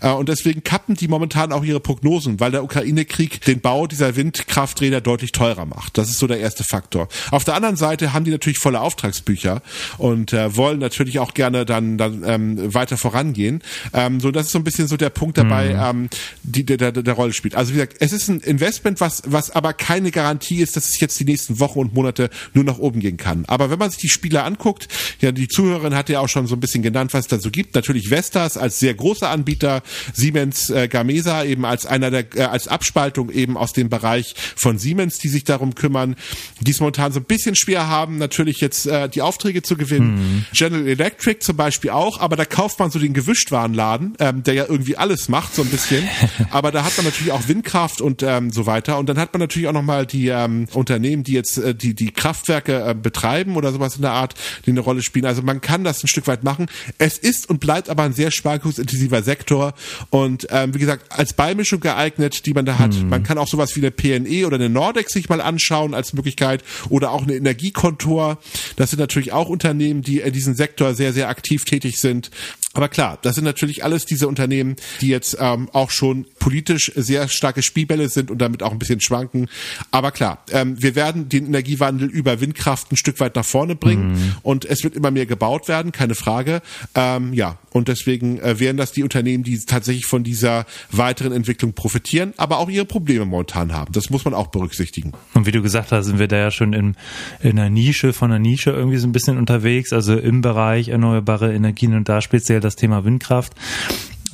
Äh, 0.00 0.10
und 0.10 0.28
deswegen 0.28 0.62
kappen 0.64 0.94
die 0.94 1.08
momentan 1.08 1.52
auch 1.52 1.64
ihre 1.64 1.80
Prognosen, 1.80 2.40
weil 2.40 2.52
der 2.52 2.64
Ukraine-Krieg 2.64 3.42
den 3.42 3.60
Bau 3.60 3.86
dieser 3.86 4.16
Windkrafträder 4.16 5.00
deutlich 5.02 5.32
teurer 5.32 5.66
macht. 5.66 5.98
Das 5.98 6.08
ist 6.08 6.18
so 6.18 6.26
der 6.26 6.40
erste 6.40 6.64
Faktor. 6.64 7.08
Auf 7.30 7.44
der 7.44 7.54
anderen 7.54 7.76
Seite 7.76 8.12
haben 8.12 8.24
die 8.24 8.30
natürlich 8.30 8.58
volle 8.58 8.80
Auftragsbücher 8.80 9.62
und 9.98 10.32
äh, 10.32 10.56
wollen 10.56 10.78
natürlich 10.78 11.18
auch 11.18 11.34
gerne 11.34 11.64
dann 11.64 11.98
dann 11.98 12.22
ähm, 12.26 12.74
weiter 12.74 12.96
vorangehen. 12.96 13.62
Ähm, 13.92 14.20
so 14.20 14.30
das 14.30 14.46
ist 14.46 14.52
so 14.52 14.58
ein 14.58 14.64
bisschen 14.64 14.88
so 14.88 14.96
der 14.96 15.10
Punkt 15.10 15.38
dabei, 15.38 15.74
mhm. 15.74 16.02
ähm, 16.02 16.08
die 16.42 16.64
der, 16.64 16.76
der, 16.76 16.92
der 16.92 17.14
Rolle 17.14 17.32
spielt. 17.32 17.54
Also 17.54 17.72
wie 17.72 17.76
gesagt, 17.76 17.96
es 18.00 18.12
ist 18.12 18.28
ein 18.28 18.40
Investment, 18.40 19.00
was 19.00 19.22
was 19.26 19.50
aber 19.50 19.72
keine 19.72 20.10
Garantie 20.10 20.60
ist, 20.60 20.76
dass 20.76 20.88
es 20.88 21.00
jetzt 21.00 21.18
die 21.20 21.24
nächsten 21.24 21.60
Wochen 21.60 21.80
und 21.80 21.94
Monate 21.94 22.30
nur 22.54 22.64
nach 22.64 22.78
oben 22.78 23.00
gehen 23.00 23.16
kann. 23.16 23.44
Aber 23.46 23.70
wenn 23.70 23.78
man 23.78 23.90
sich 23.90 24.00
die 24.00 24.08
Spiele 24.08 24.42
anguckt, 24.42 24.88
ja 25.20 25.32
die 25.32 25.48
Zuhörerin 25.48 25.94
hat 25.94 26.08
ja 26.08 26.20
auch 26.20 26.28
schon 26.28 26.46
so 26.46 26.56
ein 26.56 26.60
bisschen 26.60 26.82
genannt, 26.82 27.12
was 27.12 27.22
es 27.22 27.28
da 27.28 27.38
so 27.38 27.50
gibt. 27.50 27.74
Natürlich 27.74 28.10
Vestas 28.10 28.56
als 28.56 28.78
sehr 28.78 28.94
großer 28.94 29.28
Anbieter, 29.28 29.82
Siemens 30.12 30.70
äh, 30.70 30.88
Gamesa 30.88 31.44
eben 31.44 31.64
als 31.64 31.86
einer 31.86 32.10
der 32.10 32.36
äh, 32.36 32.42
als 32.42 32.68
Abspaltung 32.68 33.30
eben 33.30 33.56
aus 33.56 33.72
dem 33.72 33.88
Bereich 33.88 34.34
von 34.56 34.78
Siemens 34.78 34.91
Siemens, 34.92 35.18
die 35.18 35.28
sich 35.28 35.44
darum 35.44 35.74
kümmern, 35.74 36.16
die 36.60 36.70
es 36.70 36.80
momentan 36.80 37.12
so 37.12 37.20
ein 37.20 37.24
bisschen 37.24 37.56
schwer 37.56 37.88
haben, 37.88 38.18
natürlich 38.18 38.60
jetzt 38.60 38.86
äh, 38.86 39.08
die 39.08 39.22
Aufträge 39.22 39.62
zu 39.62 39.76
gewinnen. 39.76 40.14
Mhm. 40.14 40.44
General 40.52 40.86
Electric 40.86 41.40
zum 41.40 41.56
Beispiel 41.56 41.90
auch, 41.90 42.20
aber 42.20 42.36
da 42.36 42.44
kauft 42.44 42.78
man 42.78 42.90
so 42.90 42.98
den 42.98 43.14
Gewischtwarenladen, 43.14 44.14
ähm, 44.18 44.42
der 44.42 44.54
ja 44.54 44.66
irgendwie 44.68 44.96
alles 44.98 45.28
macht, 45.28 45.54
so 45.54 45.62
ein 45.62 45.68
bisschen. 45.68 46.06
aber 46.50 46.70
da 46.70 46.84
hat 46.84 46.96
man 46.98 47.06
natürlich 47.06 47.32
auch 47.32 47.48
Windkraft 47.48 48.02
und 48.02 48.22
ähm, 48.22 48.50
so 48.50 48.66
weiter. 48.66 48.98
Und 48.98 49.08
dann 49.08 49.18
hat 49.18 49.32
man 49.32 49.40
natürlich 49.40 49.66
auch 49.68 49.72
nochmal 49.72 50.04
die 50.04 50.28
ähm, 50.28 50.66
Unternehmen, 50.74 51.24
die 51.24 51.32
jetzt 51.32 51.56
äh, 51.56 51.74
die, 51.74 51.94
die 51.94 52.12
Kraftwerke 52.12 52.90
äh, 52.90 52.94
betreiben 52.94 53.56
oder 53.56 53.72
sowas 53.72 53.96
in 53.96 54.02
der 54.02 54.12
Art, 54.12 54.34
die 54.66 54.70
eine 54.70 54.80
Rolle 54.80 55.02
spielen. 55.02 55.24
Also 55.24 55.40
man 55.40 55.62
kann 55.62 55.84
das 55.84 56.04
ein 56.04 56.08
Stück 56.08 56.26
weit 56.26 56.44
machen. 56.44 56.66
Es 56.98 57.16
ist 57.16 57.48
und 57.48 57.60
bleibt 57.60 57.88
aber 57.88 58.02
ein 58.02 58.12
sehr 58.12 58.30
sparkusintensiver 58.30 59.22
Sektor 59.22 59.72
und 60.10 60.46
ähm, 60.50 60.74
wie 60.74 60.78
gesagt, 60.78 61.06
als 61.10 61.32
Beimischung 61.32 61.80
geeignet, 61.80 62.44
die 62.44 62.52
man 62.52 62.66
da 62.66 62.78
hat. 62.78 62.94
Mhm. 62.94 63.08
Man 63.08 63.22
kann 63.22 63.38
auch 63.38 63.48
sowas 63.48 63.74
wie 63.74 63.80
eine 63.80 63.90
PNE 63.90 64.46
oder 64.46 64.56
eine 64.56 64.68
Nordex 64.82 65.12
sich 65.12 65.28
mal 65.28 65.40
anschauen 65.40 65.94
als 65.94 66.12
Möglichkeit 66.12 66.64
oder 66.88 67.12
auch 67.12 67.22
eine 67.22 67.36
Energiekontor. 67.36 68.38
Das 68.74 68.90
sind 68.90 68.98
natürlich 68.98 69.32
auch 69.32 69.48
Unternehmen, 69.48 70.02
die 70.02 70.18
in 70.18 70.32
diesem 70.32 70.54
Sektor 70.54 70.94
sehr, 70.94 71.12
sehr 71.12 71.28
aktiv 71.28 71.64
tätig 71.64 71.98
sind. 71.98 72.32
Aber 72.74 72.88
klar, 72.88 73.18
das 73.22 73.36
sind 73.36 73.44
natürlich 73.44 73.84
alles 73.84 74.06
diese 74.06 74.26
Unternehmen, 74.26 74.74
die 75.00 75.08
jetzt 75.08 75.36
ähm, 75.38 75.68
auch 75.72 75.90
schon 75.90 76.26
politisch 76.42 76.90
sehr 76.96 77.28
starke 77.28 77.62
Spielbälle 77.62 78.08
sind 78.08 78.28
und 78.28 78.38
damit 78.38 78.64
auch 78.64 78.72
ein 78.72 78.78
bisschen 78.80 79.00
schwanken. 79.00 79.48
Aber 79.92 80.10
klar, 80.10 80.42
ähm, 80.50 80.74
wir 80.82 80.96
werden 80.96 81.28
den 81.28 81.46
Energiewandel 81.46 82.08
über 82.08 82.40
Windkraft 82.40 82.90
ein 82.90 82.96
Stück 82.96 83.20
weit 83.20 83.36
nach 83.36 83.44
vorne 83.44 83.76
bringen 83.76 84.14
mhm. 84.14 84.34
und 84.42 84.64
es 84.64 84.82
wird 84.82 84.96
immer 84.96 85.12
mehr 85.12 85.26
gebaut 85.26 85.68
werden, 85.68 85.92
keine 85.92 86.16
Frage. 86.16 86.60
Ähm, 86.96 87.32
ja, 87.32 87.58
und 87.70 87.86
deswegen 87.86 88.40
äh, 88.40 88.58
wären 88.58 88.76
das 88.76 88.90
die 88.90 89.04
Unternehmen, 89.04 89.44
die 89.44 89.56
tatsächlich 89.64 90.04
von 90.04 90.24
dieser 90.24 90.66
weiteren 90.90 91.30
Entwicklung 91.30 91.74
profitieren, 91.74 92.34
aber 92.38 92.58
auch 92.58 92.68
ihre 92.68 92.86
Probleme 92.86 93.24
momentan 93.24 93.72
haben. 93.72 93.92
Das 93.92 94.10
muss 94.10 94.24
man 94.24 94.34
auch 94.34 94.48
berücksichtigen. 94.48 95.12
Und 95.34 95.46
wie 95.46 95.52
du 95.52 95.62
gesagt 95.62 95.92
hast, 95.92 96.06
sind 96.06 96.18
wir 96.18 96.26
da 96.26 96.38
ja 96.38 96.50
schon 96.50 96.72
in, 96.72 96.96
in 97.40 97.56
einer 97.56 97.70
Nische 97.70 98.12
von 98.12 98.32
einer 98.32 98.40
Nische 98.40 98.70
irgendwie 98.70 98.98
so 98.98 99.06
ein 99.06 99.12
bisschen 99.12 99.38
unterwegs, 99.38 99.92
also 99.92 100.16
im 100.16 100.40
Bereich 100.40 100.88
erneuerbare 100.88 101.54
Energien 101.54 101.94
und 101.94 102.08
da 102.08 102.20
speziell 102.20 102.58
das 102.58 102.74
Thema 102.74 103.04
Windkraft. 103.04 103.52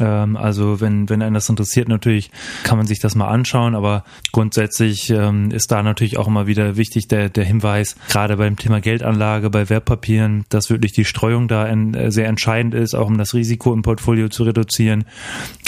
Ähm, 0.01 0.37
also 0.37 0.81
wenn, 0.81 1.09
wenn 1.09 1.23
einen 1.23 1.35
das 1.35 1.49
interessiert, 1.49 1.89
natürlich 1.89 2.31
kann 2.63 2.79
man 2.79 2.87
sich 2.87 3.01
das 3.01 3.15
mal 3.15 3.29
anschauen, 3.29 3.75
aber 3.75 4.05
grundsätzlich 4.33 5.11
ähm, 5.11 5.51
ist 5.51 5.71
da 5.71 5.83
natürlich 5.83 6.19
auch 6.19 6.27
immer 6.27 6.47
wieder 6.47 6.77
wichtig 6.77 7.09
der, 7.09 7.29
der 7.29 7.45
Hinweis, 7.45 7.97
gerade 8.09 8.37
beim 8.37 8.57
Thema 8.57 8.81
Geldanlage, 8.81 9.51
bei 9.51 9.69
Wertpapieren, 9.69 10.45
dass 10.49 10.71
wirklich 10.71 10.93
die 10.93 11.05
Streuung 11.05 11.49
da 11.49 11.65
ein, 11.65 11.95
äh, 11.95 12.11
sehr 12.11 12.29
entscheidend 12.29 12.75
ist, 12.75 12.95
auch 12.95 13.07
um 13.07 13.19
das 13.19 13.35
Risiko 13.35 13.73
im 13.73 13.83
Portfolio 13.83 14.29
zu 14.29 14.45
reduzieren. 14.45 15.05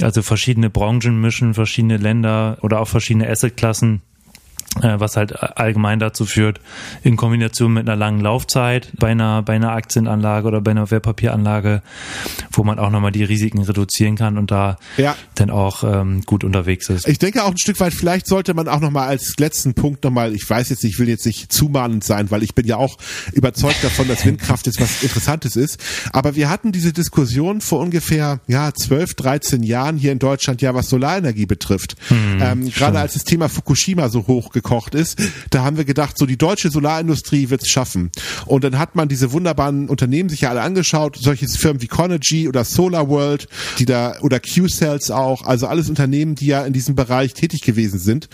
Also 0.03 0.23
verschiedene 0.23 0.71
Branchen 0.71 1.21
mischen, 1.21 1.55
verschiedene 1.55 1.97
Länder 1.97 2.59
oder 2.63 2.81
auch 2.81 2.89
verschiedene 2.89 3.29
Assetklassen 3.29 4.03
was 4.77 5.17
halt 5.17 5.43
allgemein 5.59 5.99
dazu 5.99 6.25
führt, 6.25 6.61
in 7.03 7.17
Kombination 7.17 7.73
mit 7.73 7.89
einer 7.89 7.97
langen 7.97 8.21
Laufzeit 8.21 8.89
bei 8.99 9.09
einer, 9.09 9.43
bei 9.43 9.55
einer 9.55 9.73
Aktienanlage 9.73 10.47
oder 10.47 10.61
bei 10.61 10.71
einer 10.71 10.91
Wertpapieranlage, 10.91 11.83
wo 12.53 12.63
man 12.63 12.79
auch 12.79 12.91
nochmal 12.91 13.11
die 13.11 13.25
Risiken 13.25 13.61
reduzieren 13.63 14.17
kann 14.17 14.39
und 14.39 14.51
da 14.51 14.79
ja. 14.97 15.17
dann 15.35 15.51
auch 15.51 15.83
ähm, 15.83 16.23
gut 16.25 16.45
unterwegs 16.45 16.89
ist. 16.89 17.09
Ich 17.09 17.19
denke 17.19 17.43
auch 17.43 17.51
ein 17.51 17.59
Stück 17.59 17.81
weit, 17.81 17.95
vielleicht 17.95 18.27
sollte 18.27 18.55
man 18.55 18.69
auch 18.69 18.81
nochmal 18.81 19.09
als 19.09 19.35
letzten 19.39 19.75
Punkt 19.75 20.05
nochmal, 20.05 20.35
ich 20.35 20.49
weiß 20.49 20.71
jetzt 20.71 20.85
ich 20.85 20.99
will 20.99 21.09
jetzt 21.09 21.27
nicht 21.27 21.53
zumahnend 21.53 22.05
sein, 22.05 22.31
weil 22.31 22.43
ich 22.43 22.55
bin 22.55 22.67
ja 22.67 22.77
auch 22.77 22.97
überzeugt 23.33 23.83
davon, 23.83 24.07
dass 24.07 24.25
Windkraft 24.25 24.67
jetzt 24.67 24.81
was 24.81 25.03
Interessantes 25.03 25.57
ist, 25.57 25.79
aber 26.13 26.37
wir 26.37 26.49
hatten 26.49 26.71
diese 26.71 26.93
Diskussion 26.93 27.61
vor 27.61 27.81
ungefähr 27.81 28.41
ja 28.47 28.73
12, 28.73 29.15
13 29.15 29.63
Jahren 29.65 29.97
hier 29.97 30.13
in 30.13 30.21
Deutschland 30.21 30.63
ja, 30.63 30.75
was 30.75 30.89
Solarenergie 30.89 31.47
betrifft. 31.47 31.97
Hm, 32.09 32.39
ähm, 32.41 32.71
gerade 32.71 33.01
als 33.01 33.15
das 33.15 33.25
Thema 33.25 33.49
Fukushima 33.49 34.09
so 34.09 34.27
hoch 34.27 34.51
gekocht 34.63 34.95
ist, 34.95 35.19
da 35.51 35.65
haben 35.65 35.77
wir 35.77 35.85
gedacht, 35.85 36.19
so 36.19 36.27
die 36.27 36.37
deutsche 36.37 36.71
Solarindustrie 36.71 37.51
wird 37.51 37.63
es 37.63 37.69
schaffen. 37.69 38.11
Und 38.47 38.65
dann 38.65 38.79
hat 38.79 38.95
man 38.95 39.09
diese 39.09 39.33
wunderbaren 39.33 39.89
Unternehmen 39.89 40.29
sich 40.29 40.43
ja 40.43 40.51
alle 40.51 40.63
angeschaut, 40.63 41.19
solche 41.21 41.47
Firmen 41.49 41.83
wie 41.83 41.87
Conergy 41.87 42.49
oder 42.49 42.65
Solar 42.65 43.09
World, 43.09 43.49
die 43.79 43.85
da 43.85 44.19
oder 44.21 44.41
Q-Cells 44.41 45.11
auch, 45.11 45.43
also 45.43 45.67
alles 45.67 45.89
Unternehmen, 45.89 46.35
die 46.35 46.47
ja 46.47 46.65
in 46.65 46.73
diesem 46.73 46.95
Bereich 46.95 47.35
tätig 47.35 47.63
gewesen 47.63 47.99
sind. 47.99 48.29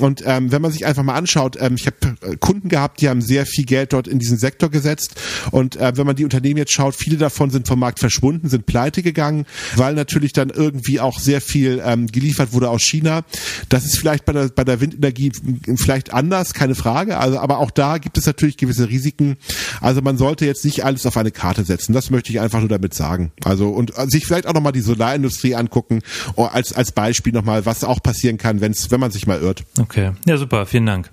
Und 0.00 0.22
ähm, 0.26 0.52
wenn 0.52 0.62
man 0.62 0.72
sich 0.72 0.86
einfach 0.86 1.02
mal 1.02 1.14
anschaut, 1.14 1.56
ähm, 1.60 1.74
ich 1.74 1.86
habe 1.86 1.96
äh, 2.22 2.36
Kunden 2.36 2.68
gehabt, 2.68 3.00
die 3.00 3.08
haben 3.08 3.20
sehr 3.20 3.46
viel 3.46 3.64
Geld 3.64 3.92
dort 3.92 4.08
in 4.08 4.18
diesen 4.18 4.38
Sektor 4.38 4.70
gesetzt. 4.70 5.14
Und 5.50 5.76
äh, 5.76 5.96
wenn 5.96 6.06
man 6.06 6.16
die 6.16 6.24
Unternehmen 6.24 6.58
jetzt 6.58 6.72
schaut, 6.72 6.94
viele 6.94 7.16
davon 7.16 7.50
sind 7.50 7.66
vom 7.66 7.78
Markt 7.78 7.98
verschwunden, 7.98 8.48
sind 8.48 8.66
pleite 8.66 9.02
gegangen, 9.02 9.46
weil 9.76 9.94
natürlich 9.94 10.32
dann 10.32 10.50
irgendwie 10.50 11.00
auch 11.00 11.18
sehr 11.18 11.40
viel 11.40 11.82
ähm, 11.84 12.06
geliefert 12.06 12.52
wurde 12.52 12.70
aus 12.70 12.82
China. 12.82 13.24
Das 13.68 13.84
ist 13.84 13.98
vielleicht 13.98 14.24
bei 14.24 14.32
der, 14.32 14.48
bei 14.48 14.64
der 14.64 14.80
Windenergie 14.80 15.32
vielleicht 15.76 16.12
anders, 16.12 16.54
keine 16.54 16.74
Frage. 16.74 17.18
Also, 17.18 17.38
aber 17.38 17.58
auch 17.58 17.70
da 17.70 17.98
gibt 17.98 18.18
es 18.18 18.26
natürlich 18.26 18.56
gewisse 18.56 18.88
Risiken. 18.88 19.36
Also 19.80 20.02
man 20.02 20.16
sollte 20.16 20.46
jetzt 20.46 20.64
nicht 20.64 20.84
alles 20.84 21.06
auf 21.06 21.16
eine 21.16 21.30
Karte 21.30 21.64
setzen. 21.64 21.92
Das 21.92 22.10
möchte 22.10 22.30
ich 22.30 22.40
einfach 22.40 22.60
nur 22.60 22.68
damit 22.68 22.94
sagen. 22.94 23.32
Also 23.44 23.68
und 23.68 23.92
sich 24.10 24.26
vielleicht 24.26 24.46
auch 24.46 24.54
nochmal 24.54 24.72
die 24.72 24.80
Solarindustrie 24.80 25.54
angucken, 25.54 26.02
oh, 26.36 26.44
als, 26.44 26.72
als 26.72 26.92
Beispiel 26.92 27.32
nochmal, 27.32 27.66
was 27.66 27.84
auch 27.84 28.02
passieren 28.02 28.38
kann, 28.38 28.60
wenn's, 28.60 28.90
wenn 28.90 29.00
man 29.00 29.10
sich 29.10 29.26
mal 29.26 29.40
irrt. 29.40 29.64
Okay. 29.80 30.12
Ja, 30.26 30.36
super. 30.36 30.66
Vielen 30.66 30.86
Dank. 30.86 31.10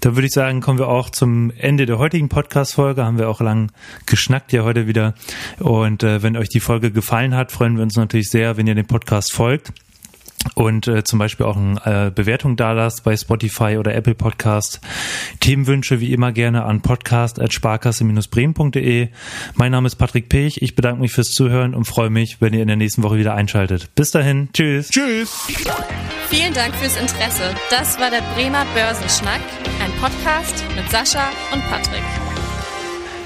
Dann 0.00 0.16
würde 0.16 0.26
ich 0.26 0.32
sagen, 0.32 0.60
kommen 0.60 0.78
wir 0.78 0.88
auch 0.88 1.10
zum 1.10 1.52
Ende 1.56 1.86
der 1.86 1.98
heutigen 1.98 2.28
Podcast-Folge. 2.28 3.04
Haben 3.04 3.18
wir 3.18 3.28
auch 3.28 3.40
lang 3.40 3.70
geschnackt 4.06 4.52
ja 4.52 4.64
heute 4.64 4.86
wieder. 4.86 5.14
Und 5.58 6.02
äh, 6.02 6.22
wenn 6.22 6.36
euch 6.36 6.48
die 6.48 6.60
Folge 6.60 6.90
gefallen 6.90 7.34
hat, 7.34 7.52
freuen 7.52 7.76
wir 7.76 7.82
uns 7.82 7.96
natürlich 7.96 8.28
sehr, 8.30 8.56
wenn 8.56 8.66
ihr 8.66 8.74
dem 8.74 8.86
Podcast 8.86 9.32
folgt. 9.32 9.72
Und 10.54 10.86
äh, 10.88 11.04
zum 11.04 11.18
Beispiel 11.18 11.44
auch 11.46 11.56
eine 11.56 12.06
äh, 12.06 12.10
Bewertung 12.10 12.56
da 12.56 12.72
lasst 12.72 13.04
bei 13.04 13.16
Spotify 13.16 13.78
oder 13.78 13.94
Apple 13.94 14.14
Podcast. 14.14 14.80
Themenwünsche 15.40 16.00
wie 16.00 16.12
immer 16.12 16.32
gerne 16.32 16.64
an 16.64 16.82
podcast.sparkasse-bremen.de. 16.82 19.08
Mein 19.54 19.72
Name 19.72 19.86
ist 19.86 19.96
Patrick 19.96 20.28
Pech. 20.28 20.60
Ich 20.62 20.74
bedanke 20.74 21.00
mich 21.00 21.12
fürs 21.12 21.30
Zuhören 21.30 21.74
und 21.74 21.84
freue 21.84 22.10
mich, 22.10 22.40
wenn 22.40 22.52
ihr 22.54 22.62
in 22.62 22.68
der 22.68 22.76
nächsten 22.76 23.02
Woche 23.02 23.18
wieder 23.18 23.34
einschaltet. 23.34 23.94
Bis 23.94 24.10
dahin. 24.10 24.48
Tschüss. 24.52 24.90
Tschüss. 24.90 25.48
Vielen 26.28 26.54
Dank 26.54 26.74
fürs 26.76 26.96
Interesse. 26.96 27.42
Das 27.70 28.00
war 28.00 28.10
der 28.10 28.22
Bremer 28.34 28.64
Börsenschnack, 28.74 29.40
ein 29.82 29.90
Podcast 30.00 30.64
mit 30.76 30.88
Sascha 30.90 31.30
und 31.52 31.62
Patrick. 31.68 32.29